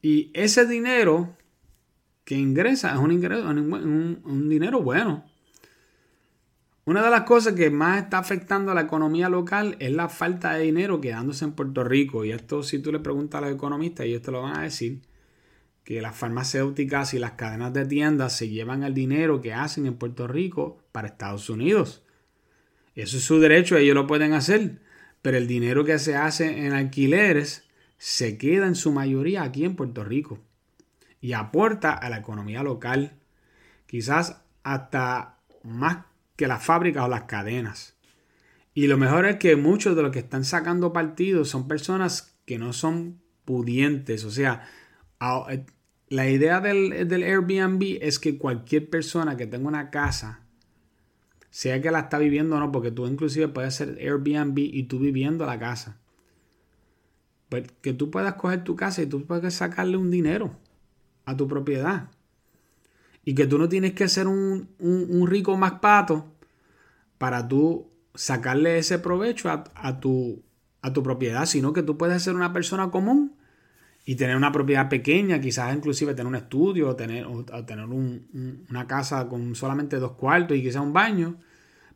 Y 0.00 0.30
ese 0.32 0.64
dinero 0.64 1.36
que 2.24 2.36
ingresa 2.36 2.92
es 2.92 2.98
un, 2.98 3.10
ingreso, 3.10 3.48
un, 3.48 4.48
dinero 4.48 4.80
bueno. 4.80 5.24
Una 6.84 7.04
de 7.04 7.10
las 7.10 7.22
cosas 7.22 7.54
que 7.54 7.70
más 7.70 8.02
está 8.02 8.18
afectando 8.18 8.72
a 8.72 8.74
la 8.74 8.80
economía 8.80 9.28
local 9.28 9.76
es 9.78 9.92
la 9.92 10.08
falta 10.08 10.54
de 10.54 10.64
dinero 10.64 11.00
quedándose 11.00 11.44
en 11.44 11.52
Puerto 11.52 11.84
Rico. 11.84 12.24
Y 12.24 12.32
esto 12.32 12.64
si 12.64 12.80
tú 12.80 12.90
le 12.90 12.98
preguntas 12.98 13.38
a 13.38 13.46
los 13.46 13.54
economistas, 13.54 14.06
ellos 14.06 14.22
te 14.22 14.32
lo 14.32 14.42
van 14.42 14.58
a 14.58 14.62
decir, 14.62 15.00
que 15.84 16.02
las 16.02 16.16
farmacéuticas 16.16 17.14
y 17.14 17.20
las 17.20 17.32
cadenas 17.32 17.72
de 17.72 17.86
tiendas 17.86 18.36
se 18.36 18.48
llevan 18.48 18.82
el 18.82 18.94
dinero 18.94 19.40
que 19.40 19.54
hacen 19.54 19.86
en 19.86 19.94
Puerto 19.94 20.26
Rico 20.26 20.82
para 20.90 21.08
Estados 21.08 21.48
Unidos. 21.50 22.02
Eso 22.96 23.16
es 23.16 23.22
su 23.22 23.38
derecho, 23.38 23.76
ellos 23.76 23.94
lo 23.94 24.08
pueden 24.08 24.32
hacer. 24.32 24.80
Pero 25.22 25.36
el 25.36 25.46
dinero 25.46 25.84
que 25.84 26.00
se 26.00 26.16
hace 26.16 26.66
en 26.66 26.72
alquileres 26.72 27.68
se 27.96 28.36
queda 28.38 28.66
en 28.66 28.74
su 28.74 28.90
mayoría 28.90 29.44
aquí 29.44 29.64
en 29.64 29.76
Puerto 29.76 30.02
Rico 30.02 30.40
y 31.20 31.34
aporta 31.34 31.92
a 31.92 32.10
la 32.10 32.18
economía 32.18 32.64
local, 32.64 33.12
quizás 33.86 34.42
hasta 34.64 35.38
más 35.62 35.98
que 36.36 36.46
las 36.46 36.64
fábricas 36.64 37.04
o 37.04 37.08
las 37.08 37.24
cadenas. 37.24 37.96
Y 38.74 38.86
lo 38.86 38.96
mejor 38.96 39.26
es 39.26 39.36
que 39.36 39.56
muchos 39.56 39.96
de 39.96 40.02
los 40.02 40.12
que 40.12 40.20
están 40.20 40.44
sacando 40.44 40.92
partido 40.92 41.44
son 41.44 41.68
personas 41.68 42.38
que 42.46 42.58
no 42.58 42.72
son 42.72 43.20
pudientes. 43.44 44.24
O 44.24 44.30
sea, 44.30 44.66
eh, 45.50 45.66
la 46.08 46.28
idea 46.28 46.60
del, 46.60 47.06
del, 47.08 47.22
Airbnb 47.22 47.98
es 48.00 48.18
que 48.18 48.38
cualquier 48.38 48.88
persona 48.88 49.36
que 49.36 49.46
tenga 49.46 49.68
una 49.68 49.90
casa, 49.90 50.40
sea 51.50 51.82
que 51.82 51.90
la 51.90 52.00
está 52.00 52.18
viviendo 52.18 52.56
o 52.56 52.60
no, 52.60 52.72
porque 52.72 52.90
tú 52.90 53.06
inclusive 53.06 53.48
puedes 53.48 53.74
hacer 53.74 53.98
Airbnb 54.00 54.58
y 54.58 54.84
tú 54.84 54.98
viviendo 54.98 55.44
la 55.44 55.58
casa. 55.58 55.98
Pues, 57.50 57.70
que 57.82 57.92
tú 57.92 58.10
puedas 58.10 58.34
coger 58.34 58.64
tu 58.64 58.76
casa 58.76 59.02
y 59.02 59.06
tú 59.06 59.26
puedas 59.26 59.52
sacarle 59.52 59.98
un 59.98 60.10
dinero 60.10 60.56
a 61.26 61.36
tu 61.36 61.46
propiedad. 61.46 62.10
Y 63.24 63.34
que 63.34 63.46
tú 63.46 63.58
no 63.58 63.68
tienes 63.68 63.92
que 63.92 64.08
ser 64.08 64.26
un, 64.26 64.68
rico 65.26 65.56
más 65.56 65.74
pato 65.80 66.32
para 67.18 67.46
tú 67.46 67.88
sacarle 68.14 68.78
ese 68.78 68.98
provecho 68.98 69.48
a, 69.50 70.00
tu, 70.00 70.42
a 70.82 70.92
tu 70.92 71.02
propiedad, 71.02 71.46
sino 71.46 71.72
que 71.72 71.82
tú 71.82 71.96
puedes 71.96 72.22
ser 72.22 72.34
una 72.34 72.52
persona 72.52 72.90
común 72.90 73.36
y 74.04 74.16
tener 74.16 74.36
una 74.36 74.50
propiedad 74.50 74.88
pequeña, 74.88 75.40
quizás 75.40 75.74
inclusive 75.74 76.14
tener 76.14 76.26
un 76.26 76.34
estudio 76.34 76.88
o 76.88 76.96
tener, 76.96 77.26
tener 77.66 77.86
una 77.86 78.86
casa 78.88 79.28
con 79.28 79.54
solamente 79.54 79.96
dos 79.98 80.12
cuartos 80.12 80.56
y 80.56 80.62
quizás 80.62 80.82
un 80.82 80.92
baño. 80.92 81.36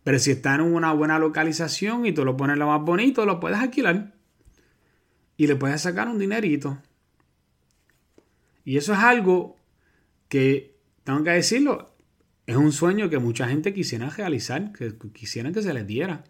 Pero 0.04 0.20
si 0.20 0.30
está 0.30 0.54
en 0.54 0.60
una 0.60 0.92
buena 0.92 1.18
localización 1.18 2.06
y 2.06 2.12
tú 2.12 2.24
lo 2.24 2.36
pones 2.36 2.56
lo 2.58 2.68
más 2.68 2.80
bonito, 2.82 3.26
lo 3.26 3.40
puedes 3.40 3.58
alquilar 3.58 4.14
y 5.36 5.48
le 5.48 5.56
puedes 5.56 5.80
sacar 5.80 6.08
un 6.08 6.18
dinerito. 6.18 6.78
Y 8.64 8.76
eso 8.76 8.92
es 8.92 9.00
algo 9.00 9.56
que, 10.28 10.75
tengo 11.06 11.22
que 11.22 11.30
decirlo, 11.30 11.88
es 12.48 12.56
un 12.56 12.72
sueño 12.72 13.08
que 13.08 13.20
mucha 13.20 13.46
gente 13.46 13.72
quisiera 13.72 14.10
realizar, 14.10 14.72
que 14.72 14.92
quisieran 15.12 15.54
que 15.54 15.62
se 15.62 15.72
les 15.72 15.86
diera. 15.86 16.24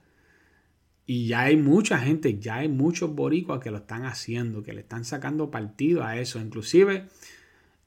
Y 1.07 1.29
ya 1.29 1.43
hay 1.43 1.57
mucha 1.57 1.99
gente, 1.99 2.39
ya 2.39 2.57
hay 2.57 2.69
muchos 2.69 3.15
boricuas 3.15 3.61
que 3.61 3.71
lo 3.71 3.79
están 3.79 4.05
haciendo, 4.05 4.63
que 4.63 4.75
le 4.75 4.83
están 4.83 5.07
sacando 5.07 5.51
partido 5.51 6.05
a 6.05 6.19
eso. 6.19 6.39
Inclusive, 6.39 7.07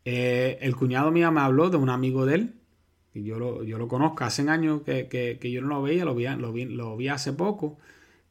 eh, 0.04 0.58
el 0.62 0.76
cuñado 0.76 1.12
mío 1.12 1.32
me 1.32 1.42
habló 1.42 1.70
de 1.70 1.78
un 1.78 1.90
amigo 1.90 2.26
de 2.26 2.36
él, 2.36 2.54
y 3.14 3.24
yo 3.24 3.38
lo, 3.38 3.64
yo 3.64 3.78
lo 3.78 3.88
conozco, 3.88 4.24
hace 4.24 4.50
años 4.50 4.82
que, 4.82 5.38
yo 5.44 5.62
no 5.62 5.68
lo 5.68 5.84
veía, 5.84 6.06
lo 6.06 6.16
vi, 6.16 6.66
lo 6.66 6.98
vi, 6.98 7.08
hace 7.08 7.34
poco 7.34 7.78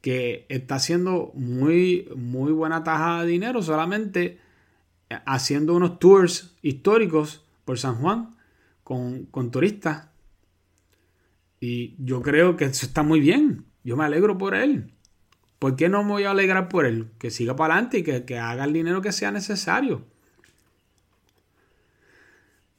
que 0.00 0.46
está 0.48 0.76
haciendo 0.76 1.30
muy, 1.34 2.08
muy 2.16 2.50
buena 2.50 2.82
taja 2.82 3.22
de 3.22 3.28
dinero 3.28 3.62
solamente 3.62 4.38
haciendo 5.26 5.74
unos 5.74 6.00
tours 6.00 6.56
históricos 6.62 7.44
por 7.64 7.78
San 7.78 7.96
Juan 7.96 8.37
con, 8.88 9.26
con 9.26 9.50
turistas. 9.50 10.08
Y 11.60 11.94
yo 12.02 12.22
creo 12.22 12.56
que 12.56 12.64
eso 12.64 12.86
está 12.86 13.02
muy 13.02 13.20
bien. 13.20 13.66
Yo 13.84 13.98
me 13.98 14.04
alegro 14.04 14.38
por 14.38 14.54
él. 14.54 14.94
¿Por 15.58 15.76
qué 15.76 15.90
no 15.90 16.02
me 16.04 16.12
voy 16.12 16.24
a 16.24 16.30
alegrar 16.30 16.70
por 16.70 16.86
él? 16.86 17.10
Que 17.18 17.30
siga 17.30 17.54
para 17.54 17.74
adelante 17.74 17.98
y 17.98 18.02
que, 18.02 18.24
que 18.24 18.38
haga 18.38 18.64
el 18.64 18.72
dinero 18.72 19.02
que 19.02 19.12
sea 19.12 19.30
necesario. 19.30 20.06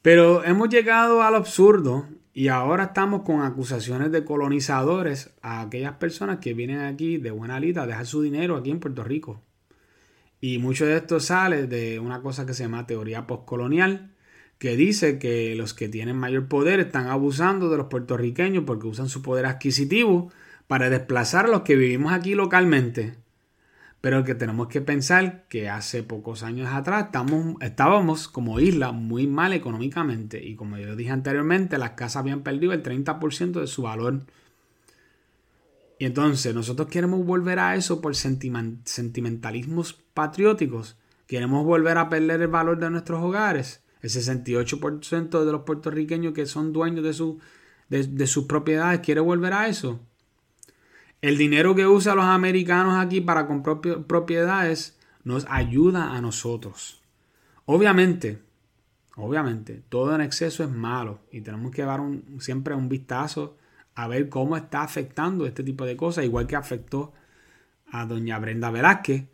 Pero 0.02 0.44
hemos 0.44 0.70
llegado 0.70 1.22
al 1.22 1.36
absurdo 1.36 2.08
y 2.34 2.48
ahora 2.48 2.86
estamos 2.86 3.22
con 3.22 3.44
acusaciones 3.44 4.12
de 4.12 4.26
colonizadores 4.26 5.32
a 5.44 5.62
aquellas 5.62 5.94
personas 5.98 6.40
que 6.40 6.56
vienen 6.56 6.80
aquí 6.80 7.20
de 7.20 7.30
buena 7.30 7.60
lita 7.60 7.84
a 7.84 7.88
dejar 7.88 8.08
su 8.08 8.24
dinero 8.24 8.56
aquí 8.56 8.72
en 8.72 8.80
Puerto 8.80 9.04
Rico. 9.04 9.44
Y 10.42 10.58
mucho 10.58 10.88
de 10.88 10.98
esto 10.98 11.20
sale 11.20 11.68
de 11.68 12.00
una 12.00 12.24
cosa 12.24 12.48
que 12.48 12.56
se 12.56 12.64
llama 12.64 12.88
teoría 12.88 13.28
postcolonial, 13.28 14.16
que 14.60 14.76
dice 14.76 15.18
que 15.18 15.56
los 15.56 15.74
que 15.74 15.90
tienen 15.90 16.18
mayor 16.18 16.48
poder 16.48 16.80
están 16.80 17.08
abusando 17.08 17.70
de 17.70 17.78
los 17.78 17.88
puertorriqueños 17.88 18.66
porque 18.66 18.88
usan 18.88 19.10
su 19.10 19.24
poder 19.24 19.48
adquisitivo 19.48 20.32
para 20.68 20.92
desplazar 20.92 21.46
a 21.46 21.50
los 21.50 21.62
que 21.62 21.76
vivimos 21.76 22.14
aquí 22.14 22.36
localmente 22.36 23.16
pero 24.02 24.24
que 24.24 24.36
tenemos 24.36 24.68
que 24.68 24.82
pensar 24.82 25.44
que 25.50 25.70
hace 25.70 26.04
pocos 26.04 26.44
años 26.44 26.70
atrás 26.72 27.08
estábamos 27.62 28.28
como 28.30 28.60
isla 28.60 28.92
muy 28.92 29.28
mal 29.28 29.52
económicamente 29.54 30.44
y 30.44 30.56
como 30.56 30.78
yo 30.78 30.96
dije 30.96 31.12
anteriormente, 31.12 31.78
las 31.78 31.92
casas 31.92 32.18
habían 32.18 32.42
perdido 32.42 32.72
el 32.72 32.82
30% 32.82 33.60
de 33.60 33.68
su 33.68 33.82
valor. 33.82 34.22
Y 35.98 36.06
entonces 36.06 36.56
nosotros 36.56 36.88
queremos 36.88 37.26
volver 37.26 37.60
a 37.60 37.76
eso 37.76 38.00
por 38.00 38.16
sentimentalismos 38.16 39.94
patrióticos. 40.14 40.98
Queremos 41.28 41.66
volver 41.66 41.98
a 41.98 42.08
perder 42.08 42.42
el 42.42 42.48
valor 42.48 42.80
de 42.80 42.90
nuestros 42.90 43.22
hogares. 43.22 43.84
El 44.02 44.10
68% 44.10 45.46
de 45.46 45.52
los 45.52 45.62
puertorriqueños 45.64 46.34
que 46.34 46.46
son 46.46 46.72
dueños 46.72 47.04
de, 47.04 47.98
de, 47.98 48.08
de 48.08 48.28
sus 48.28 48.46
propiedades 48.46 49.02
quiere 49.02 49.22
volver 49.22 49.54
a 49.54 49.68
eso. 49.68 50.00
El 51.22 51.38
dinero 51.38 51.76
que 51.76 51.86
usan 51.86 52.16
los 52.16 52.26
americanos 52.26 52.96
aquí 52.96 53.20
para 53.20 53.46
comprar 53.46 53.82
propiedades 54.08 54.98
nos 55.24 55.46
ayuda 55.50 56.16
a 56.16 56.22
nosotros. 56.22 57.02
Obviamente, 57.66 58.42
obviamente, 59.16 59.84
todo 59.90 60.16
en 60.16 60.22
exceso 60.22 60.64
es 60.64 60.70
malo 60.70 61.20
y 61.32 61.42
tenemos 61.42 61.72
que 61.72 61.84
dar 61.84 62.00
un, 62.00 62.40
siempre 62.40 62.74
un 62.74 62.88
vistazo 62.88 63.58
a 63.96 64.08
ver 64.08 64.30
cómo 64.30 64.56
está 64.56 64.82
afectando 64.82 65.46
este 65.46 65.62
tipo 65.62 65.86
de 65.86 65.98
cosas, 65.98 66.24
igual 66.24 66.48
que 66.48 66.56
afectó 66.56 67.12
a 67.92 68.06
doña 68.06 68.40
Brenda 68.40 68.72
Velázquez, 68.72 69.26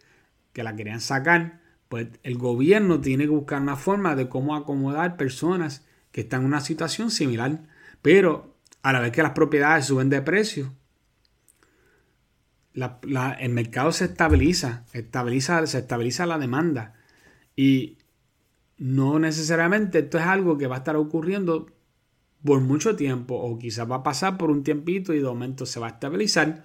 que 0.53 0.63
la 0.63 0.75
querían 0.75 1.01
sacar 1.01 1.61
pues 1.89 2.07
el 2.23 2.37
gobierno 2.37 3.01
tiene 3.01 3.25
que 3.25 3.29
buscar 3.29 3.61
una 3.61 3.75
forma 3.75 4.15
de 4.15 4.27
cómo 4.29 4.55
acomodar 4.55 5.17
personas 5.17 5.85
que 6.11 6.21
están 6.21 6.41
en 6.41 6.47
una 6.47 6.61
situación 6.61 7.11
similar. 7.11 7.63
Pero 8.01 8.55
a 8.81 8.93
la 8.93 8.99
vez 8.99 9.11
que 9.11 9.23
las 9.23 9.31
propiedades 9.31 9.85
suben 9.85 10.09
de 10.09 10.21
precio, 10.21 10.73
el 12.73 13.49
mercado 13.49 13.91
se 13.91 14.05
estabiliza, 14.05 14.85
estabiliza, 14.93 15.65
se 15.67 15.79
estabiliza 15.79 16.25
la 16.25 16.37
demanda. 16.37 16.93
Y 17.55 17.97
no 18.77 19.19
necesariamente 19.19 19.99
esto 19.99 20.17
es 20.17 20.25
algo 20.25 20.57
que 20.57 20.67
va 20.67 20.75
a 20.75 20.79
estar 20.79 20.95
ocurriendo 20.95 21.67
por 22.43 22.59
mucho 22.61 22.95
tiempo 22.95 23.35
o 23.35 23.57
quizás 23.57 23.89
va 23.89 23.97
a 23.97 24.03
pasar 24.03 24.37
por 24.37 24.51
un 24.51 24.63
tiempito 24.63 25.13
y 25.13 25.19
de 25.19 25.25
momento 25.25 25.65
se 25.65 25.79
va 25.79 25.87
a 25.87 25.91
estabilizar 25.91 26.63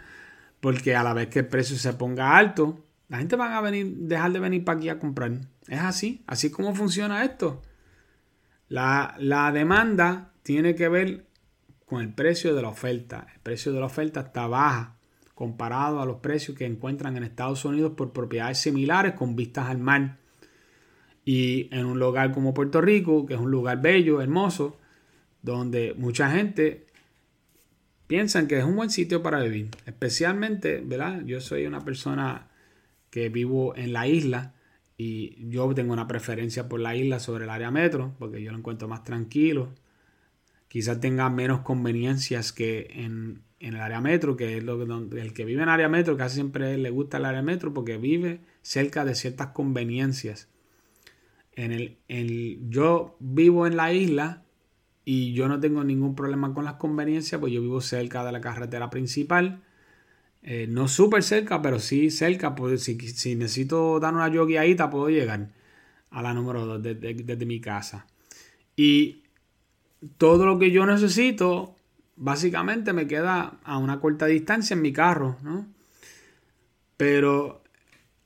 porque 0.61 0.95
a 0.95 1.03
la 1.03 1.15
vez 1.15 1.29
que 1.29 1.41
el 1.41 1.47
precio 1.47 1.77
se 1.77 1.95
ponga 1.95 2.37
alto, 2.37 2.85
la 3.11 3.19
gente 3.19 3.35
va 3.35 3.59
a 3.59 3.61
venir, 3.61 3.97
dejar 3.97 4.33
de 4.33 4.39
venir 4.39 4.65
para 4.65 4.79
aquí 4.79 4.89
a 4.89 5.01
comprar. 5.01 5.33
Es 5.67 5.81
así, 5.81 6.23
así 6.29 6.51
como 6.51 6.75
funciona 6.77 7.25
esto. 7.25 7.61
La, 8.69 9.17
la 9.19 9.51
demanda 9.51 10.33
tiene 10.45 10.77
que 10.77 10.89
ver 10.89 11.27
con 11.87 12.03
el 12.03 12.15
precio 12.15 12.55
de 12.55 12.63
la 12.63 12.69
oferta. 12.69 13.27
El 13.35 13.41
precio 13.41 13.73
de 13.73 13.81
la 13.81 13.87
oferta 13.87 14.21
está 14.21 14.47
baja 14.47 14.97
comparado 15.35 16.01
a 16.01 16.07
los 16.07 16.19
precios 16.19 16.57
que 16.57 16.67
encuentran 16.67 17.17
en 17.17 17.25
Estados 17.25 17.65
Unidos 17.65 17.95
por 17.97 18.13
propiedades 18.13 18.59
similares 18.59 19.15
con 19.15 19.35
vistas 19.35 19.69
al 19.69 19.79
mar. 19.79 20.19
Y 21.25 21.69
en 21.75 21.87
un 21.87 21.99
lugar 21.99 22.31
como 22.31 22.55
Puerto 22.55 22.81
Rico, 22.81 23.27
que 23.27 23.35
es 23.35 23.41
un 23.41 23.51
lugar 23.51 23.83
bello, 23.83 24.21
hermoso, 24.21 24.79
donde 25.43 25.95
mucha 25.99 26.31
gente 26.31 26.87
piensa 28.07 28.47
que 28.47 28.59
es 28.59 28.65
un 28.65 28.77
buen 28.77 28.91
sitio 28.91 29.21
para 29.21 29.41
vivir. 29.41 29.71
Especialmente, 29.85 30.81
¿verdad? 30.85 31.23
Yo 31.25 31.41
soy 31.41 31.67
una 31.67 31.81
persona 31.81 32.50
que 33.11 33.29
vivo 33.29 33.77
en 33.77 33.93
la 33.93 34.07
isla 34.07 34.55
y 34.97 35.49
yo 35.49 35.73
tengo 35.75 35.93
una 35.93 36.07
preferencia 36.07 36.69
por 36.69 36.81
la 36.81 36.95
isla 36.95 37.21
sobre 37.21 37.45
el 37.45 37.51
área 37.51 37.71
metro, 37.71 38.15
porque 38.19 38.43
yo 38.43 38.53
lo 38.53 38.59
encuentro 38.59 38.89
más 38.89 39.05
tranquilo. 39.05 39.71
Quizás 40.69 41.01
tenga 41.01 41.29
menos 41.31 41.61
conveniencias 41.61 42.53
que 42.53 42.89
en, 42.91 43.43
el 43.59 43.77
área 43.77 44.01
metro, 44.01 44.37
que 44.37 44.59
es 44.59 44.65
lo 44.65 44.79
que, 44.79 45.21
el 45.21 45.33
que 45.33 45.45
vive 45.45 45.63
en 45.63 45.69
área 45.69 45.89
metro 45.89 46.17
casi 46.17 46.37
siempre 46.37 46.79
le 46.79 46.91
gusta 46.91 47.19
el 47.19 47.25
área 47.25 47.43
metro 47.43 47.75
porque 47.75 47.99
vive 47.99 48.41
cerca 48.63 49.05
de 49.05 49.15
ciertas 49.15 49.49
conveniencias 49.49 50.49
en 51.53 51.99
el, 52.09 52.71
yo 52.71 53.17
vivo 53.19 53.67
en 53.67 53.77
la 53.77 53.93
isla 53.93 54.45
y 55.05 55.33
yo 55.33 55.49
no 55.49 55.61
tengo 55.61 55.85
ningún 55.85 56.15
problema 56.15 56.55
con 56.55 56.65
las 56.65 56.75
conveniencias, 56.75 57.41
pues 57.41 57.53
yo 57.53 57.61
vivo 57.61 57.81
cerca 57.81 58.25
de 58.25 58.33
la 58.33 58.41
carretera 58.41 58.91
principal. 58.91 59.63
Eh, 60.43 60.67
no 60.69 60.89
súper 60.89 61.23
cerca, 61.23 61.61
pero 61.61 61.79
sí 61.79 62.11
cerca. 62.11 62.55
Pues, 62.55 62.83
si, 62.83 62.99
si, 62.99 63.35
necesito 63.37 64.01
dar 64.01 64.15
una 64.15 64.29
yogueadita, 64.29 64.91
puedo 64.91 65.11
llegar 65.11 65.49
a 66.11 66.23
la 66.23 66.35
número 66.35 66.67
2 66.67 66.83
desde, 66.83 67.47
mi 67.47 67.61
casa. 67.61 68.07
Y 68.77 69.25
todo 70.17 70.47
lo 70.47 70.59
que 70.59 70.71
yo 70.71 70.87
necesito, 70.87 71.77
básicamente 72.17 72.93
me 72.93 73.07
queda 73.07 73.61
a 73.65 73.79
una 73.79 74.01
corta 74.01 74.27
distancia 74.27 74.75
en 74.75 74.83
mi 74.83 74.93
carro, 74.93 75.37
¿no? 75.43 75.67
Pero 76.97 77.63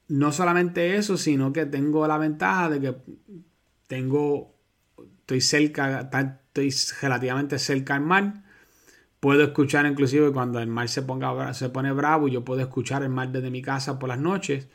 no 0.08 0.32
solamente 0.32 0.96
eso, 0.96 1.16
sino 1.16 1.52
que 1.52 1.66
tengo 1.66 2.06
la 2.06 2.18
ventaja 2.18 2.70
de 2.70 2.80
que 2.80 2.96
tengo, 3.86 4.54
estoy 5.20 5.40
cerca, 5.40 6.08
estoy 6.10 6.74
relativamente 7.00 7.58
cerca 7.58 7.94
al 7.94 8.02
mar. 8.02 8.43
Puedo 9.24 9.42
escuchar 9.42 9.86
inclusive 9.86 10.32
cuando 10.32 10.58
el 10.58 10.66
mar 10.66 10.86
se, 10.90 11.00
ponga, 11.00 11.54
se 11.54 11.70
pone 11.70 11.90
bravo, 11.92 12.28
yo 12.28 12.44
puedo 12.44 12.60
escuchar 12.60 13.02
el 13.02 13.08
mar 13.08 13.32
desde 13.32 13.50
mi 13.50 13.62
casa 13.62 13.98
por 13.98 14.10
las 14.10 14.18
noches, 14.18 14.68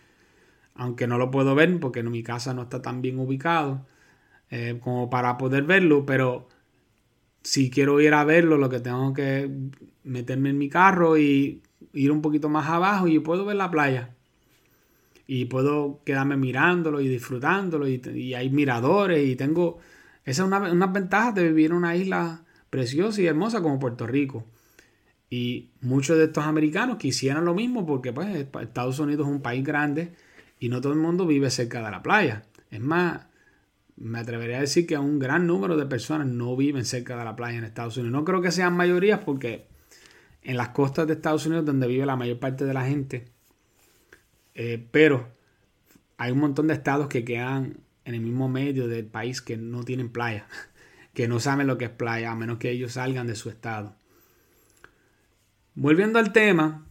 aunque 0.74 1.06
no 1.06 1.20
lo 1.20 1.30
puedo 1.30 1.54
ver 1.54 1.80
porque 1.80 2.02
mi 2.02 2.24
casa 2.24 2.52
no 2.56 2.64
está 2.64 2.82
tan 2.82 3.04
bien 3.04 3.20
ubicado 3.20 3.86
eh, 4.50 4.80
como 4.82 5.08
para 5.08 5.38
poder 5.38 5.66
verlo, 5.66 6.04
pero 6.04 6.50
si 7.44 7.70
quiero 7.70 8.02
ir 8.02 8.16
a 8.16 8.24
verlo, 8.24 8.58
lo 8.58 8.70
que 8.70 8.80
tengo 8.80 9.14
que 9.14 9.52
meterme 10.04 10.50
en 10.50 10.58
mi 10.58 10.68
carro 10.68 11.16
y 11.16 11.62
ir 11.94 12.12
un 12.12 12.24
poquito 12.24 12.50
más 12.50 12.68
abajo 12.70 13.08
y 13.08 13.20
puedo 13.20 13.46
ver 13.46 13.58
la 13.58 13.70
playa. 13.70 14.16
Y 15.28 15.46
puedo 15.46 16.02
quedarme 16.04 16.38
mirándolo 16.38 17.02
y 17.02 17.08
disfrutándolo 17.08 17.88
y, 17.88 18.34
hay 18.34 18.50
miradores 18.50 19.30
y 19.30 19.36
tengo... 19.36 19.78
Esa 20.26 20.42
es 20.42 20.48
una, 20.48 20.72
una 20.72 20.88
ventaja 20.88 21.34
de 21.34 21.50
vivir 21.50 21.68
en 21.68 21.78
una 21.78 21.96
isla 21.96 22.46
preciosa 22.70 23.22
y 23.22 23.28
hermosa 23.28 23.62
como 23.62 23.80
Puerto 23.80 24.08
Rico. 24.08 24.46
Y 25.30 25.70
muchos 25.82 26.18
de 26.18 26.26
estos 26.26 26.46
americanos 26.46 26.98
quisieran 26.98 27.46
lo 27.46 27.54
mismo 27.54 27.86
porque 27.86 28.12
pues 28.12 28.48
Estados 28.62 29.00
Unidos 29.00 29.28
es 29.28 29.34
un 29.34 29.42
país 29.42 29.64
grande 29.64 30.14
y 30.60 30.70
no 30.70 30.82
todo 30.82 30.94
el 30.94 31.00
mundo 31.00 31.28
vive 31.28 31.50
cerca 31.52 31.84
de 31.84 31.92
la 31.92 32.02
playa. 32.02 32.44
Es 32.72 32.82
más, 32.82 33.28
me 33.96 34.20
atrevería 34.20 34.58
a 34.58 34.62
decir 34.62 34.88
que 34.88 34.98
un 34.98 35.20
gran 35.20 35.46
número 35.46 35.78
de 35.78 35.86
personas 35.86 36.28
no 36.28 36.56
viven 36.56 36.86
cerca 36.86 37.18
de 37.18 37.26
la 37.26 37.36
playa 37.36 37.58
en 37.58 37.64
Estados 37.64 37.98
Unidos. 37.98 38.14
No 38.14 38.26
creo 38.26 38.42
que 38.42 38.52
sean 38.52 38.76
mayorías 38.76 39.20
porque 39.24 39.68
en 40.42 40.58
las 40.58 40.70
costas 40.70 41.06
de 41.08 41.14
Estados 41.14 41.46
Unidos 41.46 41.66
donde 41.66 41.88
vive 41.88 42.06
la 42.06 42.16
mayor 42.16 42.40
parte 42.40 42.66
de 42.66 42.74
la 42.74 42.86
gente, 42.86 43.26
eh, 44.56 44.88
pero 44.92 45.30
hay 46.18 46.32
un 46.32 46.40
montón 46.40 46.68
de 46.68 46.74
estados 46.74 47.08
que 47.08 47.24
quedan 47.24 47.78
en 48.06 48.16
el 48.16 48.22
mismo 48.22 48.50
medio 48.50 48.88
del 48.88 49.06
país 49.06 49.42
que 49.42 49.58
no 49.58 49.84
tienen 49.84 50.10
playa, 50.10 50.48
que 51.20 51.28
no 51.28 51.42
saben 51.42 51.68
lo 51.68 51.78
que 51.78 51.84
es 51.84 51.92
playa, 51.92 52.32
a 52.32 52.36
menos 52.38 52.60
que 52.60 52.72
ellos 52.72 52.94
salgan 52.94 53.28
de 53.28 53.36
su 53.36 53.50
estado. 53.50 53.94
Volviendo 55.76 56.18
al 56.18 56.32
tema, 56.32 56.86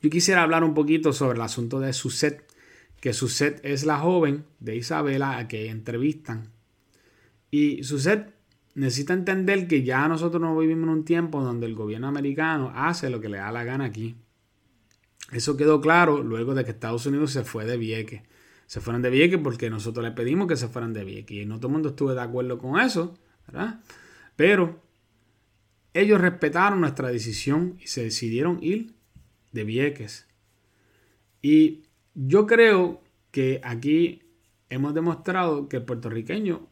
yo 0.00 0.08
quisiera 0.08 0.42
hablar 0.42 0.64
un 0.64 0.72
poquito 0.72 1.12
sobre 1.12 1.36
el 1.36 1.42
asunto 1.42 1.78
de 1.78 1.92
Suset, 1.92 2.50
que 2.98 3.12
Suset 3.12 3.60
es 3.62 3.84
la 3.84 3.98
joven 3.98 4.46
de 4.58 4.76
Isabela 4.76 5.36
a 5.36 5.48
que 5.48 5.68
entrevistan. 5.68 6.48
Y 7.50 7.84
Suset 7.84 8.32
necesita 8.74 9.12
entender 9.12 9.68
que 9.68 9.82
ya 9.82 10.08
nosotros 10.08 10.40
no 10.40 10.56
vivimos 10.56 10.84
en 10.84 10.88
un 10.88 11.04
tiempo 11.04 11.42
donde 11.42 11.66
el 11.66 11.74
gobierno 11.74 12.08
americano 12.08 12.72
hace 12.74 13.10
lo 13.10 13.20
que 13.20 13.28
le 13.28 13.36
da 13.36 13.52
la 13.52 13.64
gana 13.64 13.84
aquí. 13.84 14.16
Eso 15.30 15.58
quedó 15.58 15.82
claro 15.82 16.22
luego 16.22 16.54
de 16.54 16.64
que 16.64 16.70
Estados 16.70 17.04
Unidos 17.04 17.32
se 17.32 17.44
fue 17.44 17.66
de 17.66 17.76
Vieques. 17.76 18.22
Se 18.66 18.80
fueron 18.80 19.02
de 19.02 19.10
Vieques 19.10 19.40
porque 19.44 19.68
nosotros 19.68 20.02
le 20.02 20.12
pedimos 20.12 20.48
que 20.48 20.56
se 20.56 20.68
fueran 20.68 20.94
de 20.94 21.04
Vieques. 21.04 21.36
Y 21.36 21.44
no 21.44 21.58
todo 21.58 21.66
el 21.66 21.74
mundo 21.74 21.90
estuvo 21.90 22.14
de 22.14 22.22
acuerdo 22.22 22.56
con 22.56 22.80
eso, 22.80 23.14
Pero 24.36 24.80
ellos 25.94 26.20
respetaron 26.20 26.80
nuestra 26.80 27.08
decisión 27.08 27.78
y 27.82 27.86
se 27.86 28.04
decidieron 28.04 28.58
ir 28.62 28.94
de 29.52 29.64
Vieques. 29.64 30.26
Y 31.40 31.84
yo 32.14 32.46
creo 32.46 33.02
que 33.30 33.60
aquí 33.64 34.22
hemos 34.68 34.94
demostrado 34.94 35.68
que 35.68 35.78
el 35.78 35.84
puertorriqueño 35.84 36.66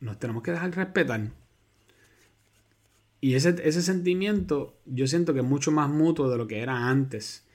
nos 0.00 0.18
tenemos 0.18 0.42
que 0.42 0.50
dejar 0.50 0.74
respetar. 0.74 1.30
Y 3.20 3.34
ese, 3.34 3.54
ese 3.62 3.82
sentimiento 3.82 4.76
yo 4.84 5.06
siento 5.06 5.32
que 5.32 5.40
es 5.40 5.46
mucho 5.46 5.70
más 5.70 5.88
mutuo 5.88 6.28
de 6.28 6.36
lo 6.36 6.46
que 6.46 6.60
era 6.60 6.88
antes. 6.88 7.46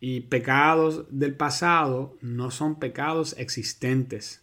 Y 0.00 0.22
pecados 0.22 1.06
del 1.10 1.36
pasado 1.36 2.18
no 2.20 2.50
son 2.50 2.78
pecados 2.78 3.34
existentes. 3.38 4.42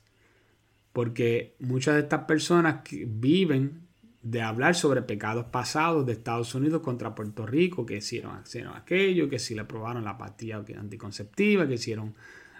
Porque 0.95 1.57
muchas 1.59 1.95
de 1.95 1.99
estas 2.03 2.23
personas 2.23 2.77
viven 2.89 3.81
de 4.21 4.41
hablar 4.41 4.75
sobre 4.75 5.01
pecados 5.01 5.47
pasados 5.47 6.05
de 6.05 6.13
Estados 6.13 6.55
Unidos 6.55 6.81
contra 6.81 7.13
Puerto 7.13 7.45
Rico, 7.45 7.85
que 7.85 7.97
hicieron, 7.97 8.39
hicieron 8.45 8.77
aquello, 8.77 9.27
que 9.27 9.37
si 9.37 9.55
le 9.55 9.59
aprobaron 9.59 10.05
la 10.05 10.17
pastilla 10.17 10.55
anticonceptiva, 10.55 11.67
que 11.67 11.73
hicieron 11.73 12.15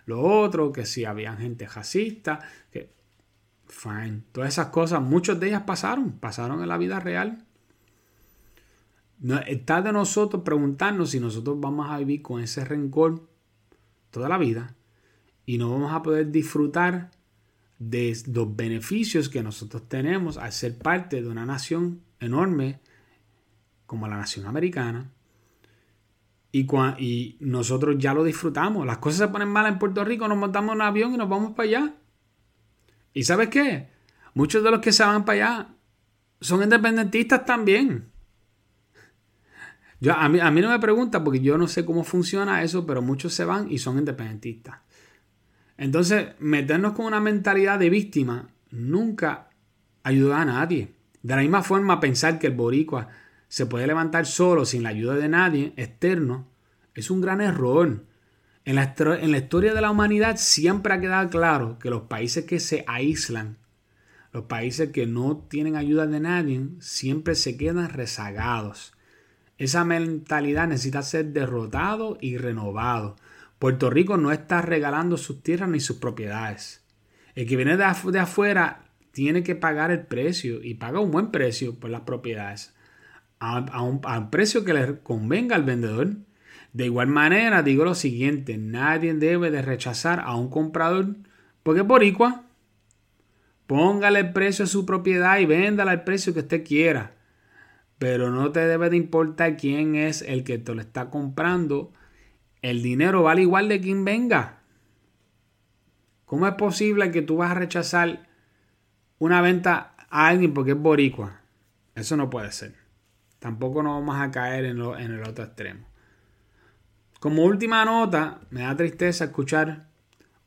lo 0.06 0.19
otro, 0.19 0.74
que 0.74 0.86
si 0.86 1.06
había 1.06 1.34
gente 1.38 1.65
racista, 1.65 2.41
que 2.74 2.89
fine. 3.69 4.24
Todas 4.34 4.50
esas 4.50 4.67
cosas, 4.67 5.02
muchas 5.02 5.39
de 5.39 5.48
ellas 5.48 5.63
pasaron, 5.65 6.19
pasaron 6.19 6.62
en 6.62 6.67
la 6.67 6.78
vida 6.78 7.00
real. 7.00 7.45
Está 9.48 9.82
de 9.82 9.93
nosotros 9.93 10.43
preguntarnos 10.43 11.12
si 11.12 11.21
nosotros 11.21 11.58
vamos 11.62 11.89
a 11.89 12.00
vivir 12.00 12.21
con 12.21 12.41
ese 12.41 12.65
rencor 12.65 13.30
toda 14.12 14.28
la 14.28 14.38
vida 14.38 14.76
y 15.45 15.58
no 15.58 15.71
vamos 15.71 15.93
a 15.93 16.04
poder 16.04 16.32
disfrutar 16.32 17.14
de 17.79 18.17
los 18.31 18.55
beneficios 18.55 19.29
que 19.29 19.43
nosotros 19.43 19.88
tenemos 19.88 20.38
al 20.38 20.51
ser 20.51 20.77
parte 20.77 21.21
de 21.21 21.27
una 21.27 21.45
nación 21.45 22.01
enorme 22.19 22.79
como 23.85 24.07
la 24.07 24.17
nación 24.17 24.45
americana. 24.45 25.11
Y, 26.51 26.67
y 26.99 27.38
nosotros 27.41 27.97
ya 27.99 28.13
lo 28.13 28.23
disfrutamos. 28.23 28.86
Las 28.86 28.99
cosas 28.99 29.19
se 29.19 29.28
ponen 29.28 29.49
malas 29.49 29.73
en 29.73 29.80
Puerto 29.80 30.05
Rico, 30.05 30.28
nos 30.28 30.38
montamos 30.38 30.73
en 30.73 30.82
un 30.82 30.88
avión 30.88 31.13
y 31.13 31.17
nos 31.17 31.28
vamos 31.28 31.51
para 31.51 31.67
allá. 31.67 31.95
¿Y 33.13 33.23
sabes 33.23 33.49
qué? 33.49 33.89
Muchos 34.34 34.63
de 34.63 34.71
los 34.71 34.80
que 34.80 34.91
se 34.91 35.03
van 35.03 35.26
para 35.26 35.36
allá 35.36 35.69
son 36.39 36.63
independentistas 36.63 37.45
también 37.45 38.15
a, 40.11 40.30
mí, 40.30 40.39
a 40.39 40.51
mí 40.51 40.61
no 40.61 40.69
me 40.69 40.80
pregunta 40.80 41.23
porque 41.23 41.39
yo 41.39 41.57
no 41.57 41.67
sé 41.67 41.86
cómo 41.86 42.03
funciona 42.03 42.63
eso, 42.63 42.86
pero 42.86 43.01
muchos 43.01 43.34
se 43.34 43.45
van 43.45 43.71
y 43.71 43.78
son 43.78 43.97
independentistas. 43.97 44.80
Entonces, 45.78 46.30
meternos 46.39 46.93
con 46.93 47.05
una 47.05 47.19
mentalidad 47.19 47.80
de 47.80 47.89
víctima 47.89 48.49
nunca 48.71 49.49
ayuda 50.03 50.41
a 50.41 50.45
nadie. 50.45 50.93
De 51.21 51.36
la 51.36 51.41
misma 51.41 51.63
forma, 51.63 51.99
pensar 51.99 52.39
que 52.39 52.47
el 52.47 52.53
boricua 52.53 53.09
se 53.47 53.65
puede 53.65 53.88
levantar 53.88 54.26
solo 54.26 54.65
sin 54.65 54.84
la 54.84 54.89
ayuda 54.89 55.15
de 55.15 55.30
nadie 55.30 55.73
externo 55.76 56.47
es 56.95 57.11
un 57.11 57.21
gran 57.21 57.41
error. 57.41 58.03
En 58.63 58.76
la, 58.76 58.95
en 58.97 59.32
la 59.32 59.38
historia 59.38 59.73
de 59.73 59.82
la 59.82 59.91
humanidad 59.91 60.38
siempre 60.38 60.93
ha 60.93 60.99
quedado 60.99 61.30
claro 61.30 61.78
que 61.78 61.91
los 61.91 62.03
países 62.03 62.45
que 62.45 62.59
se 62.59 62.84
aíslan, 62.88 63.57
los 64.32 64.45
países 64.45 64.89
que 64.89 65.05
no 65.05 65.38
tienen 65.49 65.76
ayuda 65.76 66.07
de 66.07 66.19
nadie, 66.19 66.67
siempre 66.80 67.36
se 67.36 67.57
quedan 67.57 67.89
rezagados. 67.89 68.93
Esa 69.57 69.86
mentalidad 69.86 70.67
necesita 70.67 71.03
ser 71.03 71.28
derrotado 71.28 72.17
y 72.19 72.38
renovado. 72.38 73.17
Puerto 73.60 73.89
Rico 73.89 74.18
no 74.18 74.32
está 74.32 74.62
regalando 74.62 75.18
sus 75.18 75.41
tierras 75.41 75.70
ni 75.70 75.80
sus 75.80 75.97
propiedades. 75.97 76.86
El 77.36 77.47
que 77.47 77.56
viene 77.56 77.78
de, 77.78 77.84
afuera 77.84 78.86
tiene 79.12 79.43
que 79.43 79.56
pagar 79.56 79.91
el 79.91 80.01
precio 80.01 80.64
y 80.64 80.76
paga 80.76 80.99
un 80.99 81.12
buen 81.12 81.32
precio 81.32 81.76
por 81.76 81.89
las 81.89 82.01
propiedades. 82.01 82.74
A, 83.39 83.82
un, 83.82 84.01
precio 84.32 84.64
que 84.64 84.74
le 84.74 84.99
convenga 84.99 85.56
al 85.56 85.64
vendedor. 85.64 86.16
De 86.74 86.86
igual 86.86 87.08
manera, 87.08 87.64
digo 87.64 87.86
lo 87.86 87.95
siguiente, 87.95 88.58
nadie 88.58 89.14
debe 89.14 89.51
de 89.51 89.62
rechazar 89.62 90.22
a 90.22 90.36
un 90.36 90.49
comprador 90.49 91.16
porque 91.64 91.82
es 91.82 91.88
boricua. 91.88 92.43
Póngale 93.68 94.20
el 94.20 94.34
precio 94.34 94.66
a 94.66 94.68
su 94.68 94.86
propiedad 94.86 95.39
y 95.39 95.45
véndala 95.45 95.91
al 95.91 96.03
precio 96.03 96.34
que 96.34 96.41
usted 96.41 96.64
quiera. 96.66 97.16
Pero 97.97 98.30
no 98.30 98.51
te 98.51 98.62
debe 98.62 98.89
de 98.89 98.97
importar 98.97 99.58
quién 99.58 99.95
es 99.95 100.22
el 100.22 100.43
que 100.43 100.58
te 100.58 100.76
lo 100.76 100.82
está 100.82 101.10
comprando. 101.10 101.93
El 102.66 102.82
dinero 102.82 103.22
vale 103.22 103.43
igual 103.43 103.70
de 103.70 103.80
quien 103.80 104.03
venga. 104.05 104.57
¿Cómo 106.26 106.47
es 106.47 106.55
posible 106.55 107.11
que 107.11 107.22
tú 107.22 107.38
vas 107.38 107.51
a 107.51 107.53
rechazar 107.53 108.28
una 109.20 109.39
venta 109.39 109.93
a 110.09 110.28
alguien 110.30 110.51
porque 110.51 110.72
es 110.72 110.78
boricua? 110.80 111.41
Eso 111.93 112.18
no 112.18 112.32
puede 112.32 112.51
ser. 112.51 112.74
Tampoco 113.38 113.84
nos 113.84 113.93
vamos 113.93 114.20
a 114.20 114.32
caer 114.32 114.66
en, 114.66 114.82
en 114.82 115.11
el 115.11 115.22
otro 115.30 115.45
extremo. 115.45 115.86
Como 117.20 117.43
última 117.43 117.86
nota, 117.86 118.39
me 118.49 118.61
da 118.61 118.76
tristeza 118.76 119.26
escuchar 119.26 119.86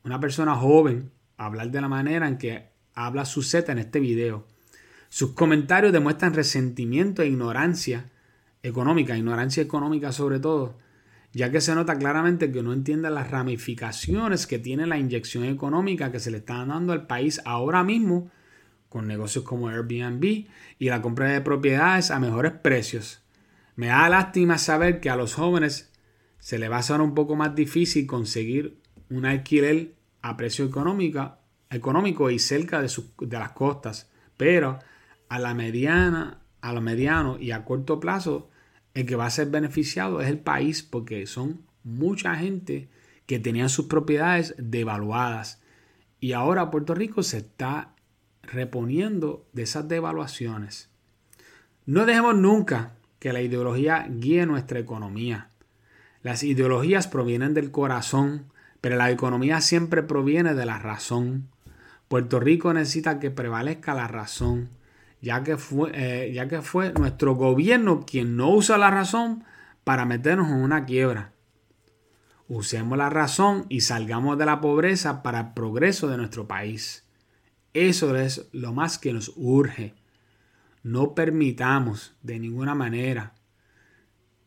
una 0.03 0.19
persona 0.19 0.57
joven 0.57 1.13
hablar 1.37 1.71
de 1.71 1.79
la 1.79 1.87
manera 1.87 2.27
en 2.27 2.37
que 2.37 2.67
habla 2.95 3.23
su 3.23 3.43
Z 3.43 3.71
en 3.71 3.77
este 3.77 4.01
video. 4.01 4.45
Sus 5.07 5.31
comentarios 5.31 5.93
demuestran 5.93 6.33
resentimiento 6.33 7.21
e 7.21 7.27
ignorancia 7.27 8.09
económica, 8.61 9.15
ignorancia 9.15 9.63
económica 9.63 10.11
sobre 10.11 10.41
todo, 10.41 10.75
ya 11.33 11.51
que 11.51 11.61
se 11.61 11.75
nota 11.75 11.97
claramente 11.97 12.51
que 12.51 12.63
no 12.63 12.73
entiende 12.73 13.09
las 13.09 13.29
ramificaciones 13.29 14.47
que 14.47 14.59
tiene 14.59 14.87
la 14.87 14.97
inyección 14.97 15.45
económica 15.45 16.11
que 16.11 16.19
se 16.19 16.31
le 16.31 16.37
está 16.37 16.65
dando 16.65 16.93
al 16.93 17.05
país 17.05 17.41
ahora 17.45 17.83
mismo 17.83 18.31
con 18.89 19.07
negocios 19.07 19.43
como 19.43 19.69
Airbnb 19.69 20.23
y 20.79 20.89
la 20.89 21.01
compra 21.01 21.29
de 21.29 21.41
propiedades 21.41 22.09
a 22.09 22.19
mejores 22.19 22.53
precios. 22.53 23.21
Me 23.75 23.87
da 23.87 24.09
lástima 24.09 24.57
saber 24.57 24.99
que 24.99 25.11
a 25.11 25.15
los 25.15 25.35
jóvenes 25.35 25.91
se 26.39 26.57
les 26.57 26.71
va 26.71 26.77
a 26.77 26.83
ser 26.83 26.99
un 26.99 27.13
poco 27.13 27.35
más 27.35 27.53
difícil 27.53 28.07
conseguir 28.07 28.79
un 29.09 29.25
alquiler 29.25 29.93
a 30.21 30.35
precio 30.35 30.65
económico, 30.65 31.37
económico 31.69 32.31
y 32.31 32.39
cerca 32.39 32.81
de, 32.81 32.91
de 33.21 33.39
las 33.39 33.51
costas, 33.51 34.09
pero 34.37 34.79
a 35.29 35.37
la 35.37 35.53
mediana, 35.53 36.41
a 36.61 36.73
lo 36.73 36.81
mediano 36.81 37.37
y 37.39 37.51
a 37.51 37.63
corto 37.63 37.99
plazo, 37.99 38.48
el 38.99 39.05
que 39.05 39.15
va 39.15 39.25
a 39.25 39.31
ser 39.31 39.49
beneficiado 39.49 40.19
es 40.19 40.27
el 40.27 40.39
país 40.39 40.83
porque 40.83 41.25
son 41.25 41.61
mucha 41.83 42.35
gente 42.35 42.89
que 43.25 43.39
tenía 43.39 43.69
sus 43.69 43.85
propiedades 43.85 44.55
devaluadas 44.57 45.61
y 46.19 46.33
ahora 46.33 46.69
Puerto 46.69 46.93
Rico 46.95 47.23
se 47.23 47.37
está 47.37 47.93
reponiendo 48.43 49.47
de 49.53 49.63
esas 49.63 49.87
devaluaciones. 49.87 50.89
No 51.85 52.05
dejemos 52.05 52.35
nunca 52.35 52.91
que 53.19 53.31
la 53.31 53.41
ideología 53.41 54.05
guíe 54.09 54.45
nuestra 54.45 54.79
economía. 54.79 55.49
Las 56.21 56.43
ideologías 56.43 57.07
provienen 57.07 57.53
del 57.53 57.71
corazón, 57.71 58.51
pero 58.81 58.97
la 58.97 59.11
economía 59.11 59.61
siempre 59.61 60.03
proviene 60.03 60.55
de 60.55 60.65
la 60.65 60.77
razón. 60.77 61.47
Puerto 62.09 62.41
Rico 62.41 62.73
necesita 62.73 63.19
que 63.19 63.31
prevalezca 63.31 63.93
la 63.93 64.09
razón 64.09 64.69
ya 65.21 65.43
que 65.43 65.57
fue, 65.57 65.91
eh, 65.93 66.31
ya 66.33 66.47
que 66.47 66.61
fue 66.61 66.93
nuestro 66.93 67.35
gobierno 67.35 68.05
quien 68.05 68.35
no 68.37 68.51
usa 68.51 68.77
la 68.77 68.91
razón 68.91 69.43
para 69.83 70.05
meternos 70.05 70.49
en 70.49 70.55
una 70.55 70.85
quiebra. 70.85 71.33
Usemos 72.47 72.97
la 72.97 73.09
razón 73.09 73.65
y 73.69 73.81
salgamos 73.81 74.37
de 74.37 74.45
la 74.45 74.59
pobreza 74.61 75.21
para 75.21 75.39
el 75.39 75.53
progreso 75.53 76.07
de 76.07 76.17
nuestro 76.17 76.47
país. 76.47 77.05
Eso 77.73 78.15
es 78.15 78.47
lo 78.51 78.73
más 78.73 78.97
que 78.97 79.13
nos 79.13 79.31
urge. 79.35 79.93
No 80.81 81.13
permitamos 81.13 82.15
de 82.23 82.39
ninguna 82.39 82.73
manera 82.73 83.35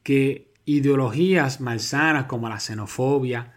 que 0.03 0.53
ideologías 0.65 1.61
malsanas 1.61 2.25
como 2.25 2.49
la 2.49 2.59
xenofobia, 2.59 3.53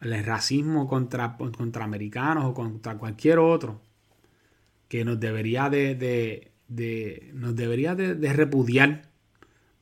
el 0.00 0.24
racismo 0.24 0.86
contra, 0.86 1.36
contra 1.36 1.84
americanos 1.84 2.44
o 2.44 2.54
contra 2.54 2.98
cualquier 2.98 3.38
otro, 3.38 3.80
que 4.88 5.04
nos 5.04 5.18
debería 5.20 5.68
de, 5.70 6.52
nos 7.32 7.56
debería 7.56 7.94
de, 7.94 8.32
repudiar 8.32 9.10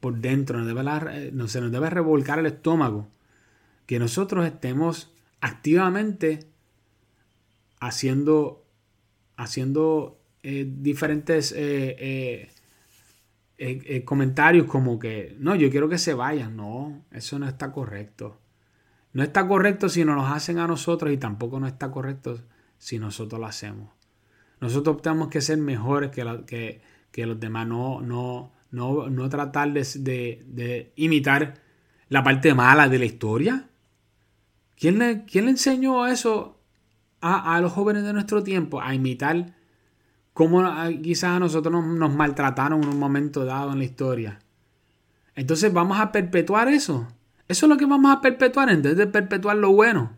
por 0.01 0.19
dentro, 0.19 0.59
nos 0.59 0.67
debe 0.67 1.31
no, 1.33 1.49
se 1.49 1.61
nos 1.61 1.73
debe 1.73 1.91
revolcar 1.91 2.39
el 2.39 2.47
estómago, 2.47 3.09
que 3.87 3.99
nosotros 3.99 4.47
estemos 4.47 5.13
activamente 5.41 6.47
haciendo, 7.81 8.65
haciendo 9.37 10.19
eh, 10.43 10.67
diferentes 10.67 11.53
eh, 11.57 12.51
eh, 13.57 14.05
comentarios 14.05 14.67
como 14.67 14.99
que, 14.99 15.37
no, 15.39 15.55
yo 15.55 15.71
quiero 15.71 15.89
que 15.89 15.99
se 15.99 16.13
vayan, 16.13 16.57
no, 16.57 17.05
eso 17.13 17.39
no 17.39 17.49
está 17.49 17.73
correcto. 17.73 18.39
No 19.15 19.23
está 19.23 19.47
correcto 19.47 19.89
si 19.89 20.05
no 20.05 20.17
nos 20.17 20.31
hacen 20.33 20.59
a 20.59 20.67
nosotros 20.67 21.13
y 21.13 21.17
tampoco 21.17 21.61
no 21.61 21.69
está 21.69 21.91
correcto 21.93 22.41
si 22.79 22.99
nosotros 22.99 23.41
lo 23.41 23.47
hacemos. 23.47 23.91
Nosotros 24.65 25.03
tenemos 25.03 25.29
que 25.29 25.43
ser 25.43 25.59
mejores 25.59 26.11
que, 26.11 26.81
que, 27.13 27.27
los 27.27 27.39
demás, 27.39 27.67
no, 27.67 28.01
no, 28.01 28.51
no, 28.71 29.29
tratar 29.29 29.71
de, 29.75 30.93
imitar 30.97 31.61
la 32.09 32.25
parte 32.25 32.55
mala 32.55 32.89
de 32.89 32.99
la 32.99 33.05
historia. 33.05 33.69
¿Quién 34.79 34.99
le, 34.99 35.27
quién 35.27 35.45
le 35.45 35.51
enseñó 35.51 36.07
eso 36.07 36.63
a, 37.21 37.61
los 37.61 37.73
jóvenes 37.73 38.05
de 38.05 38.15
nuestro 38.15 38.43
tiempo? 38.43 38.81
A 38.81 38.95
imitar 38.95 39.55
cómo 40.33 40.65
quizás 41.03 41.37
a 41.37 41.41
nosotros 41.41 41.71
nos, 41.71 41.85
nos 41.85 42.15
maltrataron 42.15 42.85
en 42.85 42.89
un 42.89 42.99
momento 42.99 43.45
dado 43.45 43.71
en 43.71 43.81
la 43.81 43.85
historia. 43.85 44.39
Entonces 45.35 45.75
vamos 45.75 46.01
a 46.01 46.11
perpetuar 46.11 46.69
eso. 46.69 47.07
Eso 47.49 47.67
es 47.67 47.71
lo 47.71 47.77
que 47.77 47.85
vamos 47.85 48.17
a 48.17 48.23
perpetuar 48.23 48.71
en 48.71 48.81
vez 48.81 48.97
de 48.97 49.09
perpetuar 49.09 49.59
lo 49.59 49.73
bueno. 49.73 50.13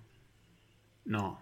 No. 1.04 1.40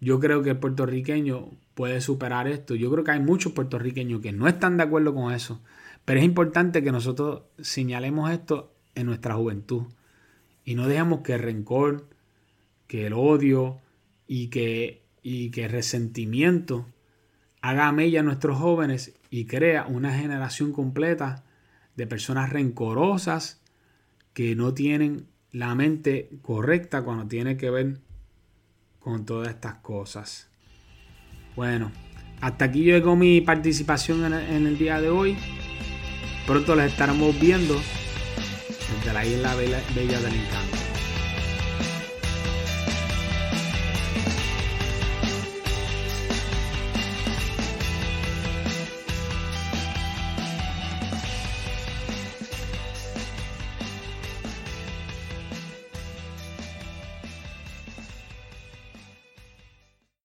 Yo 0.00 0.18
creo 0.18 0.42
que 0.42 0.50
el 0.50 0.58
puertorriqueño 0.58 1.52
puede 1.74 2.00
superar 2.00 2.48
esto. 2.48 2.74
Yo 2.74 2.90
creo 2.90 3.04
que 3.04 3.10
hay 3.10 3.20
muchos 3.20 3.52
puertorriqueños 3.52 4.20
que 4.20 4.32
no 4.32 4.48
están 4.48 4.76
de 4.76 4.84
acuerdo 4.84 5.14
con 5.14 5.32
eso, 5.32 5.60
pero 6.04 6.20
es 6.20 6.26
importante 6.26 6.82
que 6.82 6.92
nosotros 6.92 7.42
señalemos 7.58 8.30
esto 8.30 8.72
en 8.94 9.06
nuestra 9.06 9.34
juventud 9.34 9.84
y 10.64 10.74
no 10.74 10.88
dejemos 10.88 11.20
que 11.20 11.34
el 11.34 11.42
rencor, 11.42 12.08
que 12.86 13.06
el 13.06 13.12
odio 13.12 13.80
y 14.26 14.48
que, 14.48 15.02
y 15.22 15.50
que 15.50 15.64
el 15.64 15.70
resentimiento 15.70 16.86
haga 17.60 17.90
mella 17.92 18.20
a 18.20 18.22
nuestros 18.24 18.58
jóvenes 18.58 19.14
y 19.30 19.46
crea 19.46 19.86
una 19.86 20.16
generación 20.16 20.72
completa 20.72 21.44
de 21.96 22.06
personas 22.06 22.50
rencorosas 22.50 23.60
que 24.32 24.54
no 24.54 24.74
tienen 24.74 25.26
la 25.50 25.74
mente 25.74 26.30
correcta 26.42 27.02
cuando 27.02 27.26
tiene 27.26 27.56
que 27.56 27.70
ver 27.70 28.00
con 28.98 29.24
todas 29.24 29.48
estas 29.48 29.76
cosas. 29.76 30.50
Bueno, 31.56 31.92
hasta 32.40 32.66
aquí 32.66 32.82
llegó 32.82 33.16
mi 33.16 33.40
participación 33.40 34.24
en 34.32 34.66
el, 34.66 34.76
día 34.76 35.00
de 35.00 35.08
hoy. 35.08 35.36
Pronto 36.46 36.74
les 36.74 36.92
estaremos 36.92 37.38
viendo 37.40 37.74
desde 37.74 39.12
la 39.12 39.24
isla 39.24 39.54
Bella 39.54 40.20
del 40.20 40.34
Encanto. 40.34 40.83